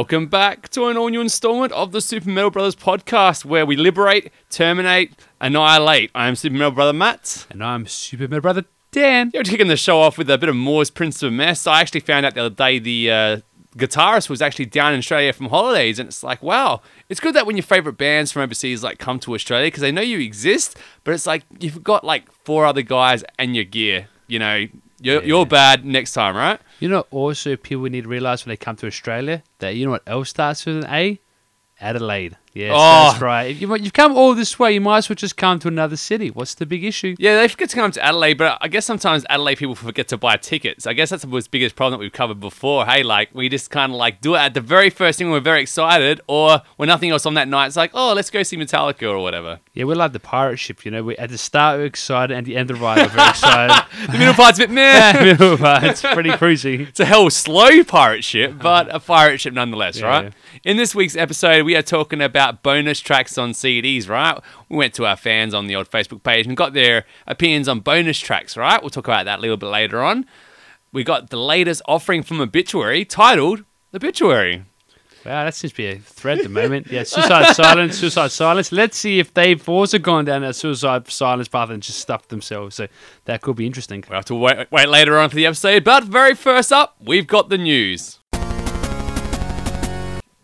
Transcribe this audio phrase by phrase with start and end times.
[0.00, 3.76] Welcome back to an all new installment of the Super Metal Brothers podcast where we
[3.76, 5.12] liberate, terminate,
[5.42, 6.10] annihilate.
[6.14, 7.46] I'm Super Metal Brother Matt.
[7.50, 9.30] And I'm Super Metal Brother Dan.
[9.34, 11.68] You're kicking the show off with a bit of Mors Principium Est.
[11.68, 13.40] I actually found out the other day the uh,
[13.76, 16.80] guitarist was actually down in Australia from holidays, and it's like, wow,
[17.10, 19.92] it's good that when your favorite bands from overseas like come to Australia because they
[19.92, 24.08] know you exist, but it's like you've got like four other guys and your gear.
[24.28, 24.66] You know,
[25.00, 25.26] you're, Yeah.
[25.28, 26.60] you're bad next time, right?
[26.80, 29.92] You know, also people need to realize when they come to Australia that you know
[29.92, 31.18] what else starts with an A?
[31.80, 32.36] Adelaide.
[32.52, 33.10] Yes, Oh.
[33.10, 33.26] that's ah.
[33.26, 33.50] right.
[33.50, 35.96] If you, you've come all this way, you might as well just come to another
[35.96, 36.30] city.
[36.30, 37.14] What's the big issue?
[37.18, 40.16] Yeah, they forget to come to Adelaide, but I guess sometimes Adelaide people forget to
[40.16, 40.86] buy tickets.
[40.86, 42.86] I guess that's the biggest problem that we've covered before.
[42.86, 45.34] Hey, like we just kind of like do it at the very first thing when
[45.34, 47.66] we're very excited, or when nothing else on that night.
[47.68, 49.60] It's like, oh, let's go see Metallica or whatever.
[49.74, 50.84] Yeah, we're like the pirate ship.
[50.84, 52.98] You know, we at the start we're excited, and at the end of the ride
[52.98, 54.10] we're very excited.
[54.10, 55.12] The middle part's a bit meh.
[55.24, 56.88] Middle part, it's pretty cruisy.
[56.88, 60.24] It's a hell slow pirate ship, but a pirate ship nonetheless, Yeah, right?
[60.24, 60.30] yeah.
[60.64, 64.38] In this week's episode, we are talking about bonus tracks on CDs, right?
[64.68, 67.80] We went to our fans on the old Facebook page and got their opinions on
[67.80, 68.80] bonus tracks, right?
[68.82, 70.26] We'll talk about that a little bit later on.
[70.92, 74.64] We got the latest offering from Obituary titled Obituary.
[75.24, 76.90] Wow, that seems to be a thread at the moment.
[76.90, 78.72] Yeah, suicide silence, suicide silence.
[78.72, 82.74] Let's see if they've also gone down that suicide silence path and just stuffed themselves.
[82.76, 82.88] So
[83.26, 84.02] that could be interesting.
[84.08, 87.26] We'll have to wait, wait later on for the episode, but very first up, we've
[87.26, 88.19] got the news.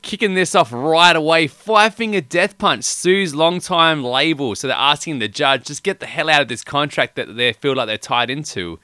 [0.07, 4.55] Kicking this off right away, Five Finger Death Punch sues longtime label.
[4.55, 7.53] So they're asking the judge, just get the hell out of this contract that they
[7.53, 8.79] feel like they're tied into.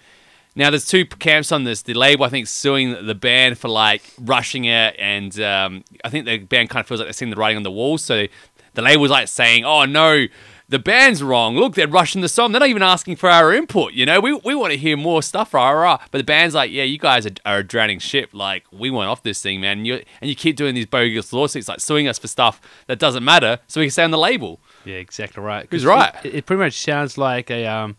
[0.57, 1.83] Now, there's two camps on this.
[1.83, 6.27] The label, I think, suing the band for like rushing it, and um, I think
[6.27, 7.99] the band kind of feels like they're seeing the writing on the wall.
[7.99, 8.27] So
[8.75, 10.27] the label's like saying, "Oh no,
[10.73, 11.55] the band's wrong.
[11.55, 12.53] Look, they're rushing the song.
[12.53, 13.93] They're not even asking for our input.
[13.93, 15.99] You know, we, we want to hear more stuff, rah, rah, rah.
[16.11, 18.31] But the band's like, yeah, you guys are, are a drowning ship.
[18.33, 19.79] Like, we want off this thing, man.
[19.79, 22.99] And you, and you keep doing these bogus lawsuits, like suing us for stuff that
[22.99, 24.61] doesn't matter, so we can stay on the label.
[24.87, 25.69] Yeah, exactly right.
[25.71, 26.15] Who's right?
[26.25, 27.97] It, it pretty much sounds like a um,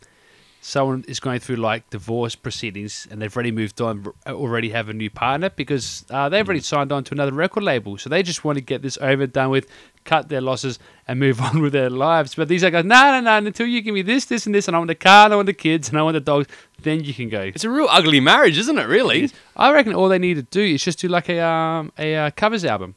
[0.64, 4.94] someone is going through like divorce proceedings and they've already moved on, already have a
[4.94, 7.98] new partner because uh, they've already signed on to another record label.
[7.98, 9.68] So they just want to get this over and done with,
[10.06, 12.36] cut their losses, and move on with their lives.
[12.36, 14.68] But these are guys, no, no, no, until you give me this, this, and this,
[14.68, 16.48] and I want the car, and I want the kids, and I want the dogs,
[16.82, 17.42] then you can go.
[17.42, 19.32] It's a real ugly marriage, isn't it, really?
[19.58, 22.32] I reckon all they need to do is just do like a um, a uh,
[22.32, 22.96] covers album.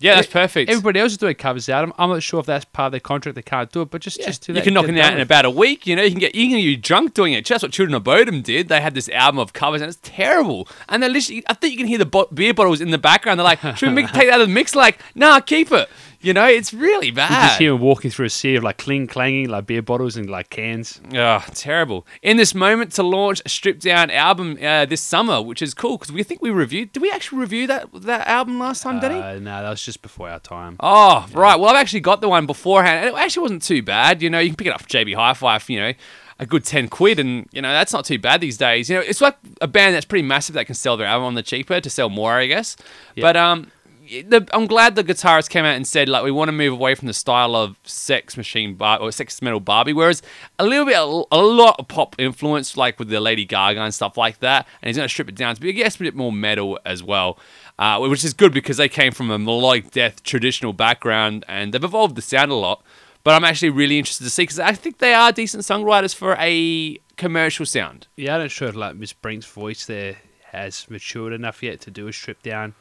[0.00, 0.70] Yeah, that's perfect.
[0.70, 1.94] Everybody else is doing covers album.
[1.98, 3.36] I'm not sure if that's part of their contract.
[3.36, 4.58] They can't do it, but just just do that.
[4.58, 5.86] you can knock it out in about a week.
[5.86, 7.44] You know, you can get you can get drunk doing it.
[7.44, 8.68] Just what Children of Bodom did.
[8.68, 10.68] They had this album of covers, and it's terrible.
[10.88, 13.38] And they're literally, I think you can hear the bo- beer bottles in the background.
[13.38, 15.88] They're like, "Should we take that out of the mix?" Like, nah, keep it.
[16.24, 17.48] You know, it's really You bad.
[17.48, 20.30] just hear them walking through a sea of like cling clanging, like beer bottles and
[20.30, 21.00] like cans.
[21.14, 22.06] Oh, terrible.
[22.22, 25.98] In this moment to launch a stripped down album uh, this summer, which is cool
[25.98, 26.92] because we think we reviewed.
[26.92, 29.20] Did we actually review that that album last time, Denny?
[29.20, 30.76] Uh, no, that was just before our time.
[30.80, 31.60] Oh, right.
[31.60, 34.22] Well, I've actually got the one beforehand, and it actually wasn't too bad.
[34.22, 35.92] You know, you can pick it up for JB Hi-Fi, for, you know,
[36.38, 38.88] a good ten quid, and you know that's not too bad these days.
[38.88, 41.34] You know, it's like a band that's pretty massive that can sell their album on
[41.34, 42.76] the cheaper to sell more, I guess.
[43.16, 43.70] But um.
[44.06, 46.94] The, I'm glad the guitarist came out and said like we want to move away
[46.94, 50.20] from the style of Sex Machine Bar or Sex Metal Barbie, whereas
[50.58, 54.18] a little bit a, lot of pop influence like with the Lady Gaga and stuff
[54.18, 56.78] like that, and he's gonna strip it down to be guess a bit more metal
[56.84, 57.38] as well,
[57.78, 61.82] uh, which is good because they came from a melodic death traditional background and they've
[61.82, 62.82] evolved the sound a lot.
[63.22, 66.36] But I'm actually really interested to see because I think they are decent songwriters for
[66.38, 68.06] a commercial sound.
[68.16, 70.18] Yeah, I'm not sure if like Miss Brink's voice there
[70.52, 72.74] has matured enough yet to do a strip down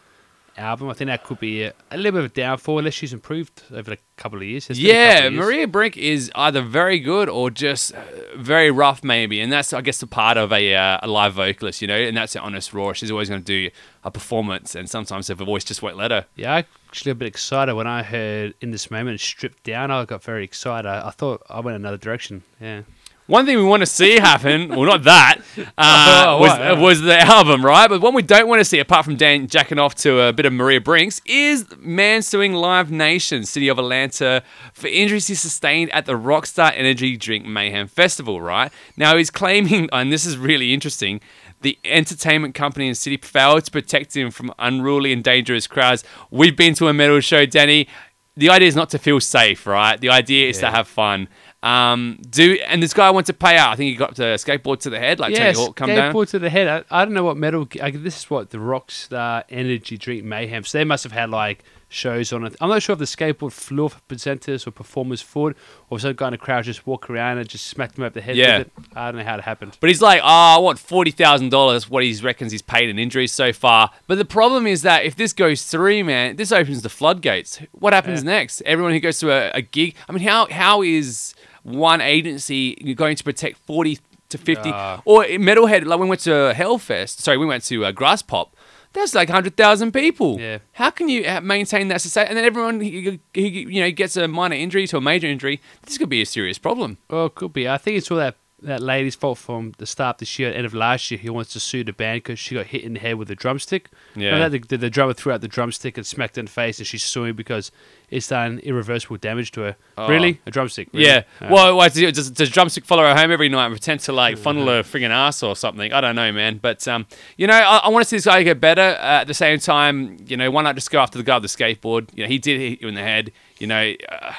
[0.58, 0.90] album.
[0.90, 3.64] I think that could be a, a little bit of a downfall unless she's improved
[3.74, 4.70] over a couple of years.
[4.70, 5.46] It's been a Yeah, of years.
[5.46, 8.02] Maria Brink is either very good or just uh,
[8.36, 11.82] very rough, maybe, and that's I guess the part of a, uh, a live vocalist,
[11.82, 12.94] you know, and that's the honest raw.
[12.94, 13.70] She's always going to do
[14.04, 16.26] a performance, and sometimes her voice just won't let her.
[16.36, 19.92] Yeah, I actually a bit excited when I heard in this moment stripped down.
[19.92, 20.88] I got very excited.
[20.88, 22.44] I, I thought I went another direction.
[22.62, 22.84] Yeah.
[23.28, 25.38] One thing we want to see happen, well, not that,
[25.78, 26.50] uh, Oh, was?
[26.58, 26.72] Yeah.
[26.74, 27.88] was the album, right?
[27.88, 30.46] But one we don't want to see, apart from Dan jacking off to a bit
[30.46, 34.44] of Maria Brinks, is man suing Live Nation, City of Atlanta,
[34.74, 38.72] for injuries he sustained at the Rockstar Energy Drink Mayhem Festival, right?
[38.98, 41.22] Now, he's claiming, and this is really interesting,
[41.62, 46.04] the entertainment company and city failed to protect him from unruly and dangerous crowds.
[46.30, 47.88] We've been to a metal show, Danny.
[48.36, 49.98] The idea is not to feel safe, right?
[50.02, 51.30] The idea is to have fun.
[51.64, 53.72] Um, do and this guy went to pay out.
[53.72, 56.14] I think he got to skateboard to the head, like yeah, Tony Hawk come down.
[56.14, 56.68] skateboard to the head.
[56.68, 57.68] I, I don't know what metal.
[57.82, 60.66] I, this is what the Rockstar Energy Drink Mayhem.
[60.66, 62.56] So they must have had like shows on it.
[62.60, 65.56] I'm not sure if the skateboard flew off presenter's or performer's foot,
[65.90, 68.20] or some guy in the crowd just walk around and just smacked him over the
[68.22, 68.58] head Yeah.
[68.58, 68.74] with it.
[68.96, 69.78] I don't know how it happened.
[69.80, 71.90] But he's like, oh, I want forty thousand dollars.
[71.90, 73.90] What he reckons he's paid in injuries so far.
[74.08, 77.60] But the problem is that if this goes through, man, this opens the floodgates.
[77.72, 78.32] What happens Yeah.
[78.32, 78.62] next?
[78.66, 79.96] Everyone who goes to a, a gig.
[80.10, 81.34] I mean, how how is
[81.64, 84.00] one agency you're going to protect forty
[84.30, 84.70] to fifty?
[84.72, 85.02] Ah.
[85.06, 87.20] or Metalhead, like we went to Hellfest.
[87.20, 88.50] Sorry, we went to uh, Graspop.
[88.94, 90.40] There's like hundred thousand people.
[90.40, 90.60] Yeah.
[90.74, 92.30] How can you uh, maintain that society?
[92.30, 95.62] And then everyone, he, he, you know, gets a minor injury to a major injury.
[95.84, 97.00] This could be a serious problem.
[97.10, 97.68] Well, it could be.
[97.68, 100.66] I think it's all that that lady's fault from the start of this year, end
[100.66, 101.20] of last year.
[101.20, 103.36] He wants to sue the band because she got hit in the head with a
[103.36, 103.90] drumstick.
[104.16, 104.48] Yeah.
[104.48, 106.88] That the, the drummer threw out the drumstick and smacked her in the face, and
[106.88, 107.72] she's suing because
[108.10, 109.76] it's done irreversible damage to her.
[109.98, 110.08] Oh.
[110.08, 110.40] Really?
[110.46, 110.90] A drumstick?
[110.94, 111.06] Really?
[111.06, 111.24] Yeah.
[111.42, 114.68] Uh, Well, does, does Drumstick follow her home every night and pretend to like funnel
[114.68, 115.92] her friggin' ass or something?
[115.92, 116.60] I don't know, man.
[116.62, 117.06] But um,
[117.38, 118.82] you know, I, I want to see this guy get better.
[118.82, 121.52] Uh, at the same time, you know, why not just go after the guy with
[121.52, 122.10] the skateboard?
[122.14, 123.32] You know, he did hit you in the head.
[123.60, 124.34] You know, uh,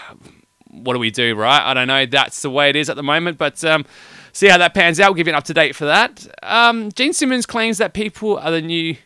[0.70, 1.62] what do we do, right?
[1.62, 2.06] I don't know.
[2.06, 3.38] That's the way it is at the moment.
[3.38, 3.84] But um,
[4.34, 5.08] see how that pans out.
[5.10, 6.26] We'll give you an up to date for that.
[6.42, 8.96] Um, Gene Simmons claims that people are the new.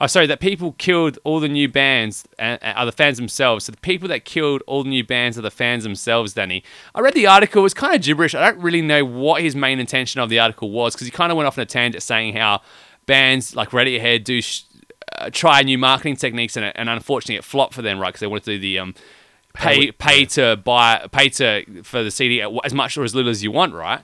[0.00, 3.64] Oh, sorry, that people killed all the new bands and, and are the fans themselves.
[3.64, 6.62] So the people that killed all the new bands are the fans themselves, Danny.
[6.94, 7.62] I read the article.
[7.62, 8.32] It was kind of gibberish.
[8.32, 11.32] I don't really know what his main intention of the article was because he kind
[11.32, 12.62] of went off on a tangent saying how
[13.06, 14.62] bands like Radiohead do sh-
[15.18, 18.10] uh, try new marketing techniques and, and unfortunately it flopped for them, right?
[18.10, 18.94] Because they wanted to do the um,
[19.52, 23.30] pay Pay- pay to buy pay to for the CD as much or as little
[23.32, 24.02] as you want, right?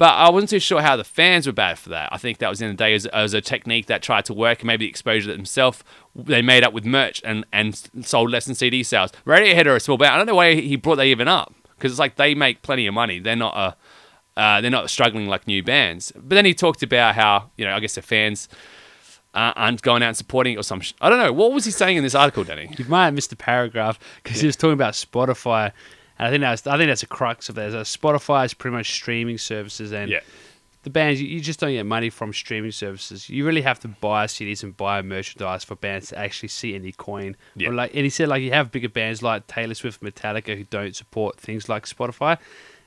[0.00, 2.08] But I wasn't too sure how the fans were bad for that.
[2.10, 4.60] I think that was in the day as, as a technique that tried to work,
[4.60, 5.84] and maybe the exposure that themselves
[6.16, 9.12] they made up with merch and and sold less than CD sales.
[9.26, 10.14] Radiohead are a small band.
[10.14, 12.86] I don't know why he brought that even up because it's like they make plenty
[12.86, 13.18] of money.
[13.18, 16.12] They're not a uh, they're not struggling like new bands.
[16.16, 18.48] But then he talked about how you know I guess the fans
[19.34, 20.80] uh, aren't going out and supporting it or some.
[20.80, 22.74] Sh- I don't know what was he saying in this article, Danny.
[22.78, 25.72] You might have missed a paragraph because he was talking about Spotify,
[26.20, 27.72] and I think that's I think that's a crux of that.
[27.72, 30.20] Spotify is pretty much streaming services, and
[30.82, 33.30] the bands you, just don't get money from streaming services.
[33.30, 36.92] You really have to buy CDs and buy merchandise for bands to actually see any
[36.92, 37.36] coin.
[37.56, 37.70] Yeah.
[37.70, 40.64] Or like, and he said like you have bigger bands like Taylor Swift, Metallica who
[40.64, 42.36] don't support things like Spotify.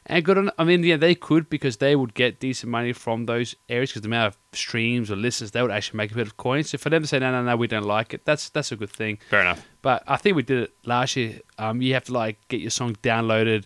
[0.05, 3.25] And good on, I mean, yeah, they could because they would get decent money from
[3.25, 6.27] those areas because the amount of streams or listens, they would actually make a bit
[6.27, 6.69] of coins.
[6.69, 8.75] So for them to say no, no, no, we don't like it, that's that's a
[8.75, 9.17] good thing.
[9.29, 9.65] Fair enough.
[9.83, 11.41] But I think we did it last year.
[11.59, 13.65] Um, you have to like get your song downloaded.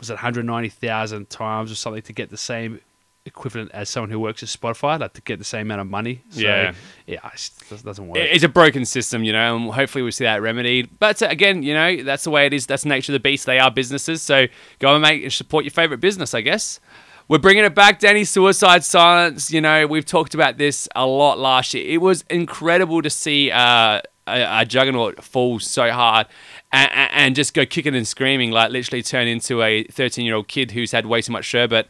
[0.00, 2.80] Was it 190,000 times or something to get the same
[3.26, 6.22] equivalent as someone who works at Spotify, like to get the same amount of money?
[6.30, 6.72] So, Yeah.
[7.06, 8.16] yeah, it doesn't work.
[8.18, 10.98] It's a broken system, you know, and hopefully we'll see that remedied.
[10.98, 12.64] But uh, again, you know, that's the way it is.
[12.66, 13.44] That's the nature of the beast.
[13.44, 14.46] They are businesses, so
[14.78, 16.80] go and make and support your favorite business, I guess.
[17.28, 18.24] We're bringing it back, Danny.
[18.24, 19.52] Suicide Silence.
[19.52, 21.84] You know, we've talked about this a lot last year.
[21.86, 26.26] It was incredible to see uh, a, a juggernaut fall so hard
[26.72, 30.48] and, and just go kicking and screaming, like literally turn into a 13 year old
[30.48, 31.88] kid who's had way too much sherbet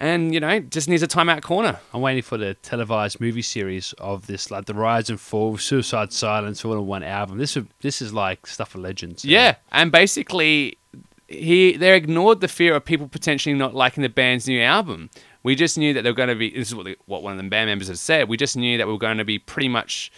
[0.00, 1.80] and, you know, just needs a timeout corner.
[1.92, 5.62] I'm waiting for the televised movie series of this, like the rise and fall, of
[5.62, 7.38] Suicide Silence, all in one album.
[7.38, 9.24] This is this is like stuff of legends.
[9.24, 10.78] Yeah, and basically,
[11.26, 15.10] he they ignored the fear of people potentially not liking the band's new album.
[15.42, 16.50] We just knew that they were going to be.
[16.50, 18.28] This is what, the, what one of the band members has said.
[18.28, 20.12] We just knew that we were going to be pretty much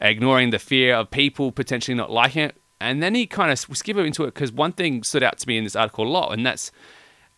[0.00, 2.56] ignoring the fear of people potentially not liking it.
[2.80, 5.56] And then he kind of skip into it because one thing stood out to me
[5.56, 6.70] in this article a lot, and that's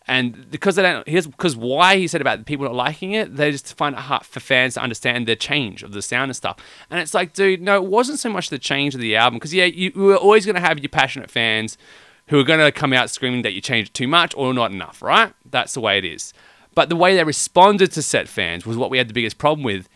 [0.09, 3.53] and because they don't, here's because why he said about people not liking it, they
[3.53, 6.57] just find it hard for fans to understand the change of the sound and stuff.
[6.91, 9.53] And it's like, dude, no, it wasn't so much the change of the album because
[9.53, 11.77] yeah, you, you were always going to have your passionate fans
[12.29, 15.03] who are going to come out screaming that you changed too much or not enough,
[15.03, 15.35] right?
[15.45, 16.33] That's the way it is.
[16.75, 19.62] But the way they responded to set fans was what we had the biggest problem
[19.62, 19.91] with.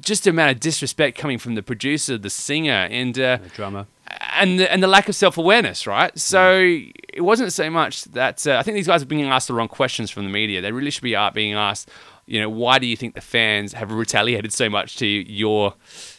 [0.00, 3.86] Just the amount of disrespect coming from the producer, the singer, and uh, The drummer.
[4.36, 6.16] and the, and the lack of self awareness, right?
[6.18, 6.58] So
[7.12, 9.68] it wasn't so much that uh, I think these guys are being asked the wrong
[9.68, 10.60] questions from the media.
[10.60, 11.90] They really should be uh, being asked,
[12.26, 15.74] you know, why do you think the fans have retaliated so much to your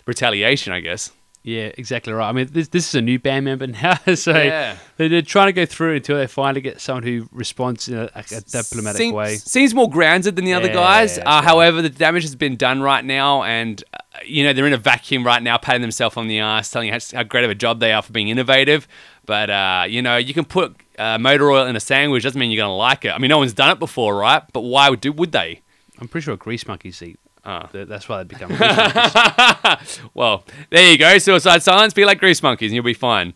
[0.05, 0.71] retaliation?
[0.73, 1.11] I guess.
[1.47, 2.27] Yeah, exactly right.
[2.27, 4.77] I mean, this, this is a new band member now, so Yeah.
[4.97, 8.09] they're, they're trying to go through until they finally get someone who responds in a,
[8.15, 9.35] a, a diplomatic Seems, way.
[9.35, 11.19] Seems more grounded than the other Yeah, guys.
[11.19, 14.73] Uh, however, the damage has been done right now, and uh, you know they're in
[14.73, 17.51] a vacuum right now, patting themselves on the ass, telling you how, how great of
[17.51, 18.87] a job they are for being innovative.
[19.27, 22.23] But uh, you know, you can put uh, motor oil in a sandwich.
[22.23, 23.09] Doesn't mean you're gonna like it.
[23.09, 24.41] I mean, no one's done it before, right?
[24.51, 25.61] But why would do would they?
[25.99, 27.19] I'm pretty sure Grease Monkeys eat.
[27.45, 27.67] Ah.
[27.71, 28.49] Th- That's why they become
[30.13, 31.17] Well, there you go.
[31.19, 31.93] Suicide Silence.
[31.93, 33.33] Be like Grease Monkeys, and you'll be fine.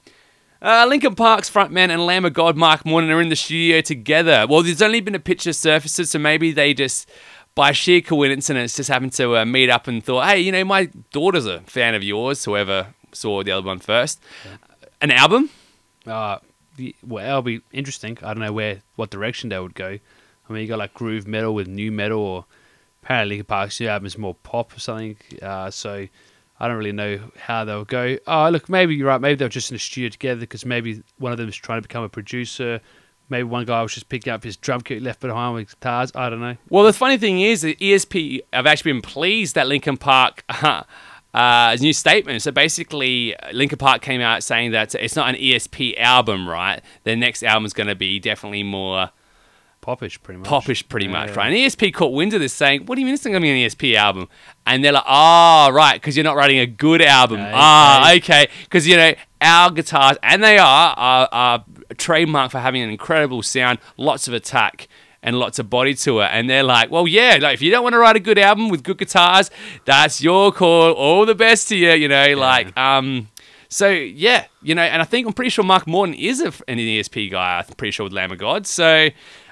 [0.62, 4.46] Uh, Linkin Park's frontman and Lamb of God Mark Morton are in the studio together.
[4.50, 7.10] Well, there's only been a picture surfaces, so maybe they just,
[7.56, 10.90] by sheer coincidence, just happened to uh, meet up and thought, hey, you know, my
[11.14, 14.22] daughter's a fan of yours, whoever saw the other one first.
[15.02, 15.50] An album?
[16.06, 16.40] Uh,
[17.04, 18.18] well, that'll be interesting.
[18.22, 19.98] I don't know where what direction they would go.
[20.50, 22.46] I mean, you got like groove metal with new metal, or
[23.10, 25.18] apparently Linkin Park's new album is more pop or something.
[25.42, 26.08] Uh, so
[26.60, 28.18] I don't really know how they'll go.
[28.28, 29.20] Oh, look, maybe you're right.
[29.20, 31.88] Maybe they're just in a studio together because maybe one of them is trying to
[31.88, 32.82] become a producer.
[33.28, 36.12] Maybe one guy was just picking up his drum kit left behind with guitars.
[36.14, 36.56] I don't know.
[36.70, 40.44] Well, the funny thing is, that ESP have actually been pleased that Linkin Park.
[41.32, 42.42] Uh, new statement.
[42.42, 46.82] So basically, Linkin Park came out saying that it's not an ESP album, right?
[47.04, 49.12] Their next album is going to be definitely more
[49.90, 50.48] Popish, pretty much.
[50.48, 51.36] popish, pretty Yeah, much, yeah.
[51.36, 51.48] right?
[51.48, 53.46] And ESP caught wind of this, saying, "What do you mean it's not going to
[53.46, 54.28] be an ESP album?"
[54.68, 57.40] And they're like, "Ah, right, because you're not writing a good album.
[57.40, 57.52] Okay.
[57.56, 61.66] Ah, okay, because you know our guitars, and they are, are are
[61.98, 64.88] trademark for having an incredible sound, lots of attack."
[65.22, 67.84] And lots of body to it, and they're like, "Well, yeah, like if you don't
[67.84, 69.52] want to write a good album with good guitars,
[69.84, 70.94] that's your call.
[70.94, 73.28] All the best to you, you know." Like, um,
[73.68, 76.78] so yeah, you know, and I think I'm pretty sure Mark Morton is a, an
[76.78, 77.58] ESP guy.
[77.60, 78.66] I'm pretty sure with Lamb of God.
[78.66, 79.10] So,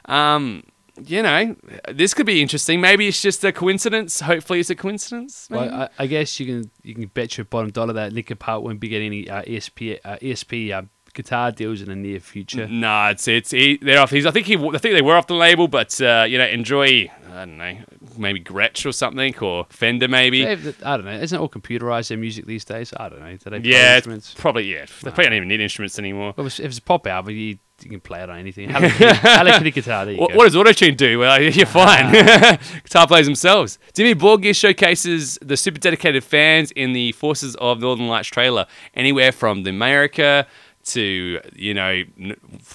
[0.07, 0.63] um,
[1.05, 1.55] you know,
[1.91, 2.81] this could be interesting.
[2.81, 4.21] Maybe it's just a coincidence.
[4.21, 5.47] Hopefully, it's a coincidence.
[5.49, 8.63] Well, I, I guess you can you can bet your bottom dollar that Linkin Park
[8.63, 10.83] won't be getting any uh, ESP uh, ESP uh,
[11.13, 12.67] guitar deals in the near future.
[12.67, 14.11] no, it's it's he, they're off.
[14.11, 16.47] He's I think he I think they were off the label, but uh, you know,
[16.47, 17.11] enjoy.
[17.29, 17.77] I don't know,
[18.17, 20.43] maybe Gretsch or something, or Fender maybe.
[20.43, 21.11] They've- I don't know.
[21.11, 22.91] Isn't it all computerized their music these days?
[22.97, 23.37] I don't know.
[23.37, 24.33] Do they yeah, instruments?
[24.35, 24.85] probably yeah.
[24.85, 26.33] They probably don't even need instruments anymore.
[26.35, 28.69] Well, if it's a pop album, you, you can play it on anything.
[28.69, 30.05] Hello Kitty, Hello Kitty guitar.
[30.05, 30.37] There you What, go.
[30.37, 31.19] what does autotune do?
[31.19, 32.11] Well, you're fine.
[32.83, 33.77] Guitar players themselves.
[33.93, 38.65] Dimmu Borgir showcases the super dedicated fans in the Forces of Northern Lights trailer,
[38.95, 40.47] anywhere from the America
[40.85, 42.01] to you know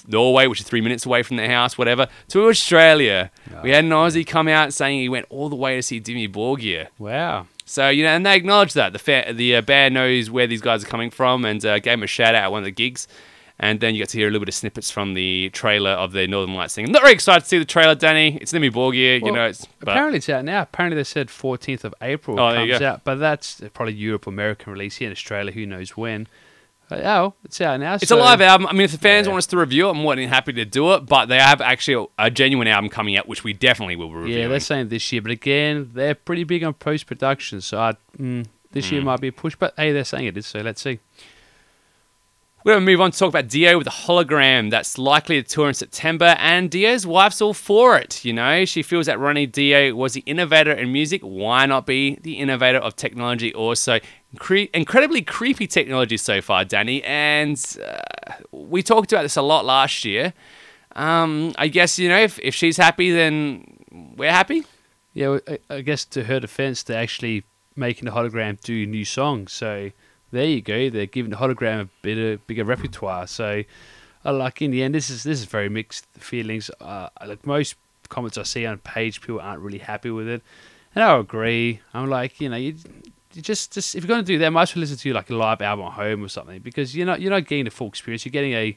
[0.07, 3.31] Norway, which is three minutes away from their house, whatever, to Australia.
[3.63, 6.33] We had an Aussie come out saying he went all the way to see Dimmu
[6.33, 6.89] Borgir.
[6.99, 7.47] Wow.
[7.65, 10.61] So you know, and they acknowledge that the fa- the uh, band knows where these
[10.61, 12.71] guys are coming from, and uh, gave him a shout out at one of the
[12.71, 13.09] gigs.
[13.63, 16.11] And then you get to hear a little bit of snippets from the trailer of
[16.11, 16.85] the Northern Lights thing.
[16.87, 18.37] I'm not very excited to see the trailer, Danny.
[18.41, 19.47] It's Dimmu Borgir, you know.
[19.47, 20.63] It's but Apparently it's out now.
[20.63, 24.97] Apparently they said 14th of April Oh, comes out, but that's probably Europe, American release
[24.97, 25.53] here in Australia.
[25.53, 26.27] Who knows when?
[26.89, 27.95] But, oh, it's out now.
[27.95, 28.67] it's so- a live album.
[28.67, 29.31] I mean, if the fans Yeah.
[29.35, 31.07] want us to review it, I'm more than happy to do it.
[31.07, 34.41] But they have actually a, a genuine album coming out, which we definitely will review.
[34.41, 37.95] Yeah, they're saying this year, but again, they're pretty big on post production, so I,
[38.19, 38.95] mm, this Hmm.
[38.97, 39.55] year might be a push.
[39.57, 40.99] But hey, they're saying it is, so let's see.
[42.65, 45.49] We're going to move on to talk about Dio with a hologram that's likely to
[45.49, 48.25] tour in September, and Dio's wife's all for it.
[48.25, 51.23] You know, she feels that Ronnie Dio was the innovator in music.
[51.23, 53.99] Why not be the innovator of technology also?
[54.39, 59.65] Cre- incredibly creepy technology so far, Danny, and uh, we talked about this a lot
[59.65, 60.33] last year.
[60.95, 63.77] Um, I guess, you know, if, if she's happy, then
[64.17, 64.63] we're happy.
[65.15, 67.43] Yeah, I, I guess to her defense, they're actually
[67.75, 69.53] making the hologram do new songs.
[69.53, 69.91] So
[70.33, 70.91] there you go.
[70.91, 73.27] They're giving the hologram a bit of bigger repertoire.
[73.27, 73.63] So,
[74.25, 76.71] uh, like in the end, this is this is very mixed feelings.
[76.81, 77.77] Uh, like most
[78.09, 80.43] comments I see on page, people aren't really happy with it,
[80.95, 81.81] and I agree.
[81.95, 82.75] I'm like, you know, you,
[83.35, 85.09] you just just if you're going to do that, I might as well listen to
[85.09, 87.65] you like a live album at home or something because you're not you're not getting
[87.65, 88.25] the full experience.
[88.25, 88.77] You're getting a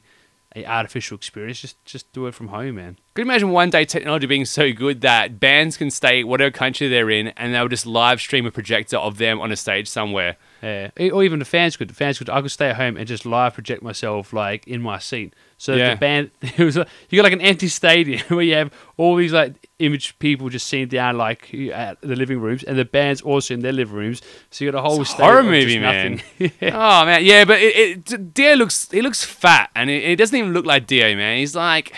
[0.54, 1.60] a artificial experience.
[1.60, 2.98] Just just do it from home, man.
[3.14, 6.88] Could you imagine one day technology being so good that bands can stay whatever country
[6.88, 10.36] they're in and they'll just live stream a projector of them on a stage somewhere?
[10.62, 11.88] Yeah, or even the fans could.
[11.88, 12.30] The fans could.
[12.30, 15.34] I could stay at home and just live project myself like in my seat.
[15.58, 15.90] So Yeah.
[15.94, 19.16] the band, it was like, you got like an empty stadium where you have all
[19.16, 23.20] these like image people just sitting down like at the living rooms, and the band's
[23.22, 24.22] also in their living rooms.
[24.50, 26.22] So you got a whole It's a horror movie, man.
[26.38, 26.50] yeah.
[26.62, 30.36] Oh man, yeah, but it, it, Dio looks he looks fat and it, it doesn't
[30.36, 31.38] even look like Dio, man.
[31.38, 31.94] He's like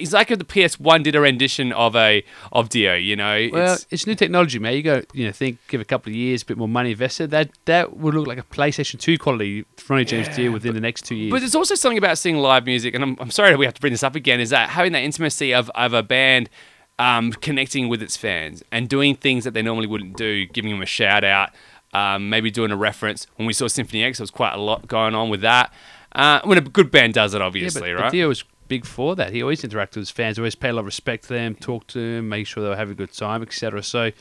[0.00, 3.48] he's like if the PS1 did a rendition of a of Dio, you know.
[3.52, 4.74] Well, It's- it's, new technology, man.
[4.74, 7.30] You go, you know, think, give a couple of years, a bit more money invested.
[7.30, 11.04] That that would look like a PlayStation Two quality Ronnie James Dio within the next
[11.04, 11.30] two years.
[11.30, 13.74] But there's also something about seeing live music, and I'm, I'm sorry that we have
[13.74, 16.50] to bring this up again, is that having that intimacy of, of a band
[16.98, 20.82] um, connecting with its fans and doing things that they normally wouldn't do, giving them
[20.82, 21.50] a shout out,
[21.94, 23.26] um, maybe doing a reference.
[23.36, 25.72] When we saw Symphony X, there was quite a lot going on with that.
[26.12, 28.12] Uh, when a good band does it, obviously, but, but right?
[28.12, 29.32] Dio was big for that.
[29.32, 31.88] He always interacted with his fans, always paid a lot of respect to them, talked
[31.88, 33.82] to them, make sure they were having a good time, etc.
[33.82, 34.12] So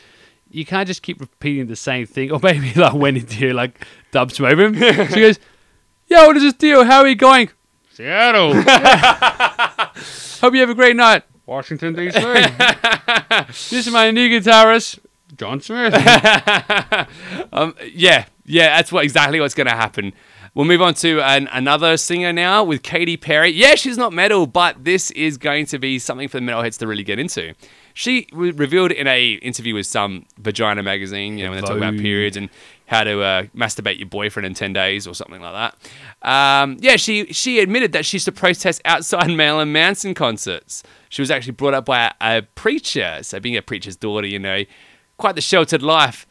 [0.50, 2.32] you can't just keep repeating the same thing.
[2.34, 4.76] Or maybe like when Dio like dubs him over him.
[4.80, 5.40] so he goes,
[6.08, 6.84] Yo, what is this deal?
[6.84, 7.52] How are you going?
[7.92, 8.54] Seattle.
[10.42, 11.24] Hope you have a great night.
[11.46, 12.20] Washington, D.C.
[13.70, 15.00] this is my new guitarist,
[15.36, 15.94] John Smith.
[17.54, 20.14] um, yeah, yeah, that's what exactly what's going to happen.
[20.56, 23.50] We'll move on to an, another singer now with Katy Perry.
[23.52, 26.88] Yeah, she's not metal, but this is going to be something for the metalheads to
[26.88, 27.54] really get into.
[27.94, 31.78] She re- revealed in a interview with some vagina magazine, you know, when they talk
[31.78, 32.50] about periods and
[32.86, 35.74] how to uh, masturbate your boyfriend in ten days or something like
[36.22, 36.28] that.
[36.28, 40.82] Um, yeah, she she admitted that she used to protest outside Marilyn Manson concerts.
[41.10, 44.40] She was actually brought up by a, a preacher, so being a preacher's daughter, you
[44.40, 44.64] know,
[45.18, 46.26] quite the sheltered life.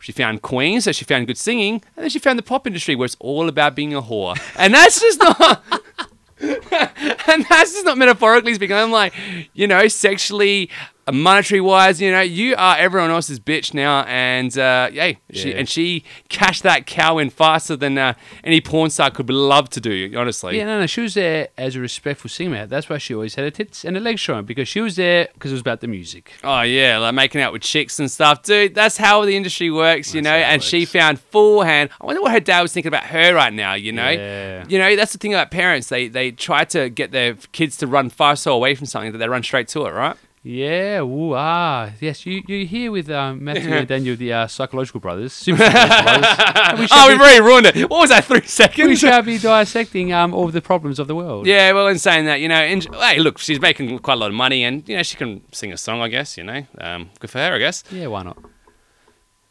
[0.00, 2.94] She found Queen, so she found good singing, and then she found the pop industry
[2.94, 4.38] where it's all about being a whore.
[4.56, 5.62] And that's just not.
[6.40, 8.76] and that's just not metaphorically speaking.
[8.76, 9.14] I'm like,
[9.54, 10.70] you know, sexually,
[11.12, 14.02] monetary wise, you know, you are everyone else's bitch now.
[14.04, 15.58] And uh, yay, she Yeah.
[15.58, 19.80] and she cashed that cow in faster than uh, any porn star could love to
[19.80, 20.12] do.
[20.16, 20.86] Honestly, Yeah, no, no.
[20.86, 22.66] She was there as a respectful singer.
[22.66, 25.28] That's why she always had her tits and her legs showing because she was there
[25.34, 26.32] because it was about the music.
[26.42, 28.74] Oh yeah, like making out with chicks and stuff, dude.
[28.74, 30.36] That's how the industry works, you That's know.
[30.46, 31.90] And she found full hand.
[32.00, 34.10] I wonder what her dad was thinking about her right now, you know.
[34.10, 34.64] Yeah.
[34.68, 35.88] You know, that's the thing about parents.
[35.88, 39.18] They they try to get their kids to run far so away from something that
[39.18, 40.16] they run straight to it, right?
[40.48, 42.24] Yeah, ooh, ah, yes.
[42.24, 45.32] You you're here with um, Matthew and Daniel, the uh, psychological brothers.
[45.44, 46.78] super psychological brothers.
[46.78, 47.90] We Oh, be- we've already ruined it.
[47.90, 48.24] What was that?
[48.26, 48.86] Three seconds?
[48.86, 51.48] we shall be dissecting um, all the problems of the world.
[51.48, 54.28] Yeah, well, in saying that, you know, and, hey, look, she's making quite a lot
[54.30, 56.38] of money, and you know, she can sing a song, I guess.
[56.38, 57.82] You know, um, good for her, I guess.
[57.90, 58.38] Yeah, why not?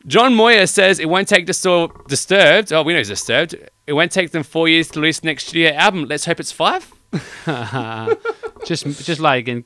[0.07, 2.71] John Moyer says it won't take Distor- Disturbed.
[2.71, 3.53] Oh, we know it's Disturbed.
[3.85, 6.05] It won't take them four years to release next studio album.
[6.05, 6.89] Let's hope it's five.
[8.65, 9.65] just just like again,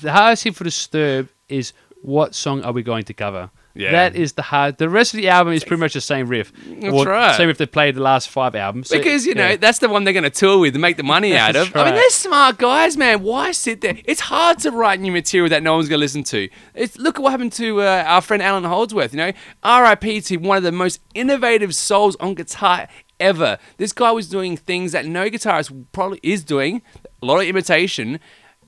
[0.00, 1.72] the hardest thing for Disturb is
[2.02, 3.50] what song are we going to cover?
[3.74, 3.92] Yeah.
[3.92, 4.76] That is the hard.
[4.76, 6.52] The rest of the album is pretty much the same riff.
[6.66, 7.34] That's right.
[7.36, 8.88] Same if they played the last five albums.
[8.88, 9.56] So, Because you know yeah.
[9.56, 11.74] that's the one they're going to tour with and make the money out of.
[11.74, 13.22] I mean, they're smart guys, man.
[13.22, 13.96] Why sit there?
[14.04, 16.50] It's hard to write new material that no one's going to listen to.
[16.74, 19.14] It's look at what happened to uh, our friend Allan Holdsworth.
[19.14, 19.32] You know,
[19.62, 20.20] R.I.P.
[20.22, 23.58] to one of the most innovative souls on guitar ever.
[23.78, 26.82] This guy was doing things that no guitarist probably is doing.
[27.22, 28.18] A lot of imitation.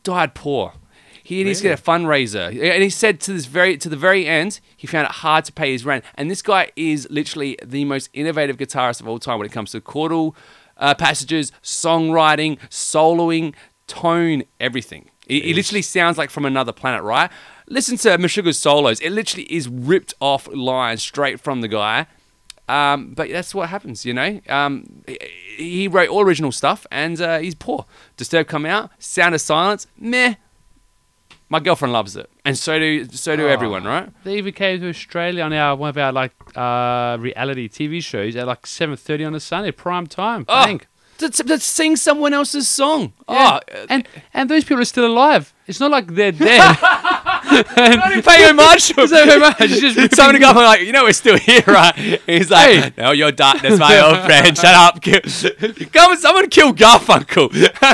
[0.02, 0.75] Died poor.
[1.25, 4.26] He needs to get a fundraiser, and he said to this very to the very
[4.26, 6.04] end, he found it hard to pay his rent.
[6.16, 9.70] And this guy is literally the most innovative guitarist of all time when it comes
[9.70, 10.34] to chordal
[10.76, 13.54] uh, passages, songwriting, soloing,
[13.87, 15.09] tone, everything.
[15.26, 17.31] He, he literally sounds like from another planet, right?
[17.68, 22.07] Listen to Meshuggah's solos; it literally is ripped off lines straight from the guy.
[22.68, 24.40] Um, but that's what happens, you know.
[24.48, 25.03] Um,
[25.59, 27.85] he, wrote all original stuff, and uh, he's poor.
[28.16, 30.35] Disturbed come out, Sound of Silence, meh.
[31.50, 33.48] My girlfriend loves it, and so do so do Oh.
[33.50, 34.09] everyone, right?
[34.24, 38.35] They even came to Australia on our one of our like uh, reality TV shows
[38.35, 40.46] at like seven thirty on a Sunday, prime time.
[40.48, 40.81] Oh, Bang.
[41.18, 43.12] to, to sing someone else's song.
[43.29, 43.61] Yeah.
[43.74, 45.53] Oh, and and those people are still alive.
[45.66, 46.79] It's not like they're dead.
[47.74, 48.00] paying
[48.59, 48.90] homage.
[48.96, 49.57] It's not very much.
[49.61, 51.94] It's just Someone go like, you know, we're still here, right?
[52.26, 52.92] He's like, Hey.
[52.96, 54.57] no, you're darkness, my old friend.
[54.57, 55.02] Shut up.
[55.92, 57.50] Come on, someone kill Garfunkel.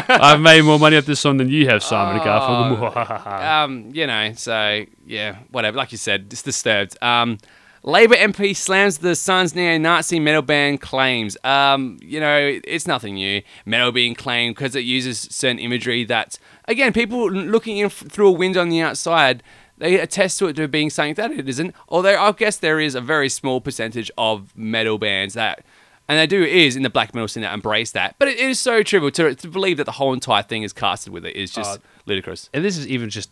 [0.09, 2.25] I've made more money off this song than you have, Simon Oh.
[2.25, 3.27] Garfunkel.
[3.43, 5.77] um, you know, so yeah, whatever.
[5.77, 6.97] Like you said, it's disturbed.
[7.03, 7.39] Um,
[7.83, 11.37] Labour MP slams the Sun's neo-Nazi metal band claims.
[11.45, 13.41] Um, you know, it's nothing new.
[13.65, 18.33] Metal being claimed because it uses certain imagery that, again, people looking in through a
[18.33, 19.43] window on the outside,
[19.79, 21.75] they attest to it to being something that it isn't.
[21.89, 25.65] Although I guess there is a very small percentage of metal bands that.
[26.07, 28.59] And they do is in the black metal scene that embrace that, but it is
[28.59, 31.53] so trivial to, to believe that the whole entire thing is casted with it is
[31.53, 32.51] just Oh, ludicrous.
[32.53, 33.31] and this is even just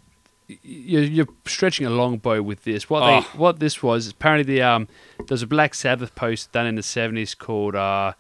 [0.63, 2.89] you're, you're stretching a long bow with this.
[2.89, 3.07] What Oh.
[3.21, 4.89] they what this was apparently the um
[5.27, 8.13] there's a Black Sabbath post done in the seventies called uh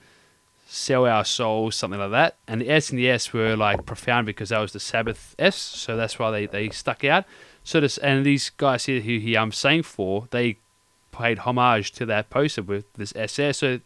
[0.71, 2.37] Sell Our Souls, something like that.
[2.47, 5.57] And the S and the S were like profound because that was the Sabbath S,
[5.57, 7.25] so that's why they, they stuck out.
[7.65, 10.59] So this and these guys here who he um sang for, they
[11.11, 13.59] paid homage to that poster with this SS.
[13.59, 13.81] So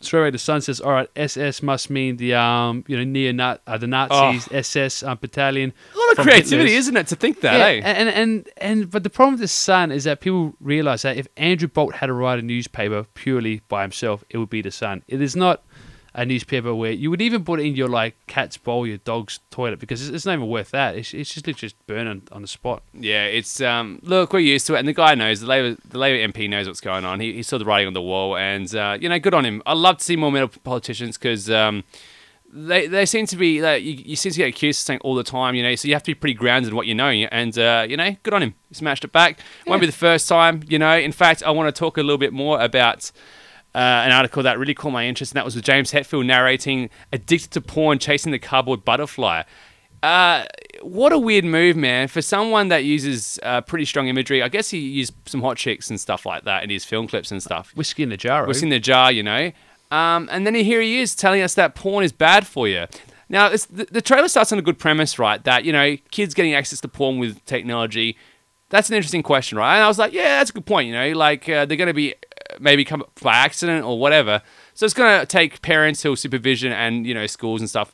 [0.00, 3.58] straight away the sun says, all right, SS must mean the um you know neo
[3.66, 5.72] uh, the Nazis SS um, battalion.
[5.94, 6.72] A lot of creativity, Hitler's.
[6.72, 7.92] isn't it, to think that, Yeah, eh?
[7.94, 11.26] and, and and but the problem with the Sun is that people realize that if
[11.36, 15.02] Andrew Bolt had to write a newspaper purely by himself, it would be the Sun.
[15.08, 15.62] It is not
[16.16, 19.38] a newspaper where you would even put it in your like cat's bowl, your dog's
[19.50, 20.96] toilet, because it's, it's not even worth that.
[20.96, 22.82] It's, it's just literally just burning on the spot.
[22.94, 24.00] Yeah, it's um.
[24.02, 26.66] Look, we're used to it, and the guy knows the Labour, the Labour MP knows
[26.66, 27.20] what's going on.
[27.20, 29.62] He, he saw the writing on the wall, and uh, you know, good on him.
[29.66, 31.84] I love to see more metal politicians because um,
[32.50, 35.14] they they seem to be like, you, you seem to get accused of saying all
[35.14, 35.54] the time.
[35.54, 37.86] You know, so you have to be pretty grounded in what you know, and uh,
[37.86, 38.54] you know, good on him.
[38.70, 39.38] He smashed it back.
[39.66, 40.62] Won't be the first time.
[40.66, 43.12] You know, in fact, I want to talk a little bit more about.
[43.76, 46.88] Uh, an article that really caught my interest, and that was with James Hetfield narrating
[47.12, 49.42] "Addicted to Porn, Chasing the Cardboard Butterfly."
[50.02, 50.44] Uh,
[50.82, 52.08] what a weird move, man.
[52.08, 55.90] For someone that uses uh, pretty strong imagery, I guess he used some hot chicks
[55.90, 57.72] and stuff like that in his film clips and stuff.
[57.76, 58.44] Whiskey in the jar.
[58.44, 58.46] eh?
[58.46, 59.52] What's in the jar, you know?
[59.90, 62.86] Um, and then here he is telling us that porn is bad for you.
[63.28, 65.42] Now, it's, the, the trailer starts on a good premise, right?
[65.44, 68.16] That, you know, kids getting access to porn with technology.
[68.68, 69.76] That's an interesting question, right?
[69.76, 71.10] And I was like, yeah, that's a good point, you know?
[71.12, 72.14] Like, uh, they're going to be
[72.60, 74.42] maybe come up by accident or whatever.
[74.74, 77.92] So it's going to take parental supervision and you know schools and stuff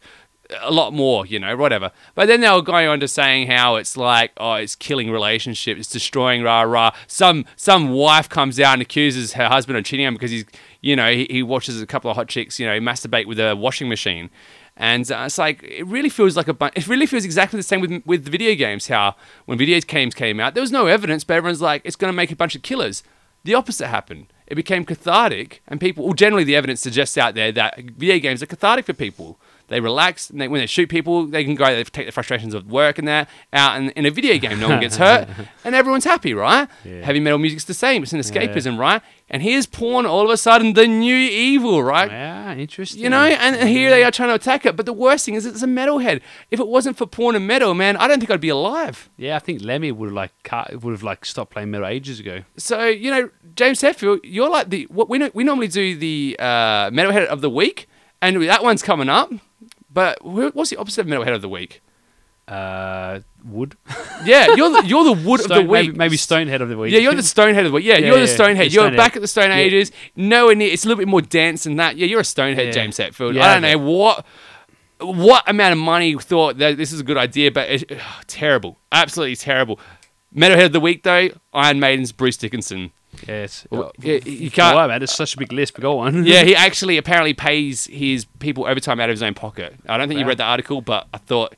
[0.61, 1.91] a lot more, you know, whatever.
[2.15, 5.81] But then they were going on to saying how it's like, oh, it's killing relationships,
[5.81, 6.93] it's destroying rah rah.
[7.07, 10.45] Some some wife comes out and accuses her husband of cheating on him because he's,
[10.81, 13.55] you know, he, he watches a couple of hot chicks, you know, masturbate with a
[13.57, 14.31] washing machine.
[14.77, 17.63] And uh, it's like it really feels like a bu- it really feels exactly the
[17.63, 18.89] same with with video games.
[18.89, 22.13] How when video games came out, there was no evidence, but everyone's like, it's going
[22.13, 23.03] to make a bunch of killers.
[23.45, 24.32] The opposite happened.
[24.53, 26.05] It became cathartic, and people.
[26.05, 29.41] Well, generally, the evidence suggests out there that video games are cathartic for people.
[29.73, 32.55] They relax, and they, when they shoot people, they can go they take the frustrations
[32.55, 33.77] of work and that out.
[33.77, 35.29] And in a video game, no one gets hurt,
[35.65, 36.69] and everyone's happy, right?
[36.85, 37.05] Yeah.
[37.05, 38.03] Heavy metal music's the same.
[38.03, 39.03] It's an escapism, right?
[39.31, 42.11] And here's porn, all of a sudden, the new evil, right?
[42.11, 43.03] Yeah, interesting.
[43.03, 44.77] You know, and here they are trying to attack it.
[44.77, 46.21] But the worst thing is, it's a metalhead.
[46.51, 49.09] If it wasn't for porn and metal, man, I don't think I'd be alive.
[49.17, 52.21] Yeah, I think Lemmy would have like cut, would have like stopped playing metal ages
[52.21, 52.43] ago.
[52.59, 56.91] So you know, James Hetfield, you're like the what we we normally do the uh,
[56.91, 57.89] metalhead of the week,
[58.21, 59.33] and that one's coming up.
[59.93, 61.83] But what's the opposite of metalhead of the week?
[62.49, 63.77] Uh, wood.
[64.25, 65.69] Yeah, you're the, you're the wood of the week.
[65.89, 66.93] Maybe, maybe Stonehead of the week.
[66.93, 67.85] Yeah, you're the Stonehead of the week.
[67.85, 68.73] Yeah, Yeah, you're the Stonehead.
[68.73, 69.57] yeah, You're back at the Stone Yeah.
[69.57, 69.91] Ages.
[70.15, 70.73] Nowhere near.
[70.73, 71.97] It's a little bit more dense than that.
[71.97, 72.71] Yeah, you're a Stonehead, Yeah.
[72.71, 73.35] James Hetfield.
[73.35, 74.25] Yeah, I don't know what
[75.01, 78.79] what amount of money thought that this is a good idea, but it's ugh, terrible,
[78.93, 79.81] absolutely terrible.
[80.33, 82.93] Metalhead of the week though, Iron Maiden's Bruce Dickinson.
[83.29, 83.67] Yes.
[83.71, 85.03] Well, Oh, yeah, you can't- Why, man?
[85.03, 86.25] It's such a big list, but go on.
[86.25, 89.75] Yeah, he actually apparently pays his people overtime out of his own pocket.
[89.89, 91.55] I don't think you read the article, but I thought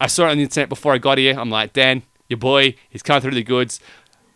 [0.00, 1.38] I saw it on the internet before I got here.
[1.38, 3.80] I'm like, Dan, your boy, he's coming through the goods.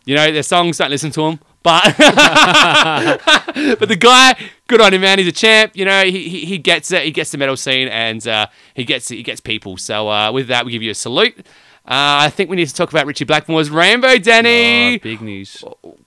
[0.05, 1.39] You know, their songs, don't listen to him.
[1.63, 4.35] But but the guy,
[4.67, 5.19] good on him, man.
[5.19, 5.75] He's a champ.
[5.75, 7.03] You know, he, he, he gets it.
[7.03, 9.77] He gets the metal scene, and uh, he gets he gets people.
[9.77, 11.45] So uh, with that, we give you a salute.
[11.91, 14.95] Uh, I think we need to talk about Ritchie Blackmore's Rainbow, Danny.
[14.95, 15.61] Oh, big news.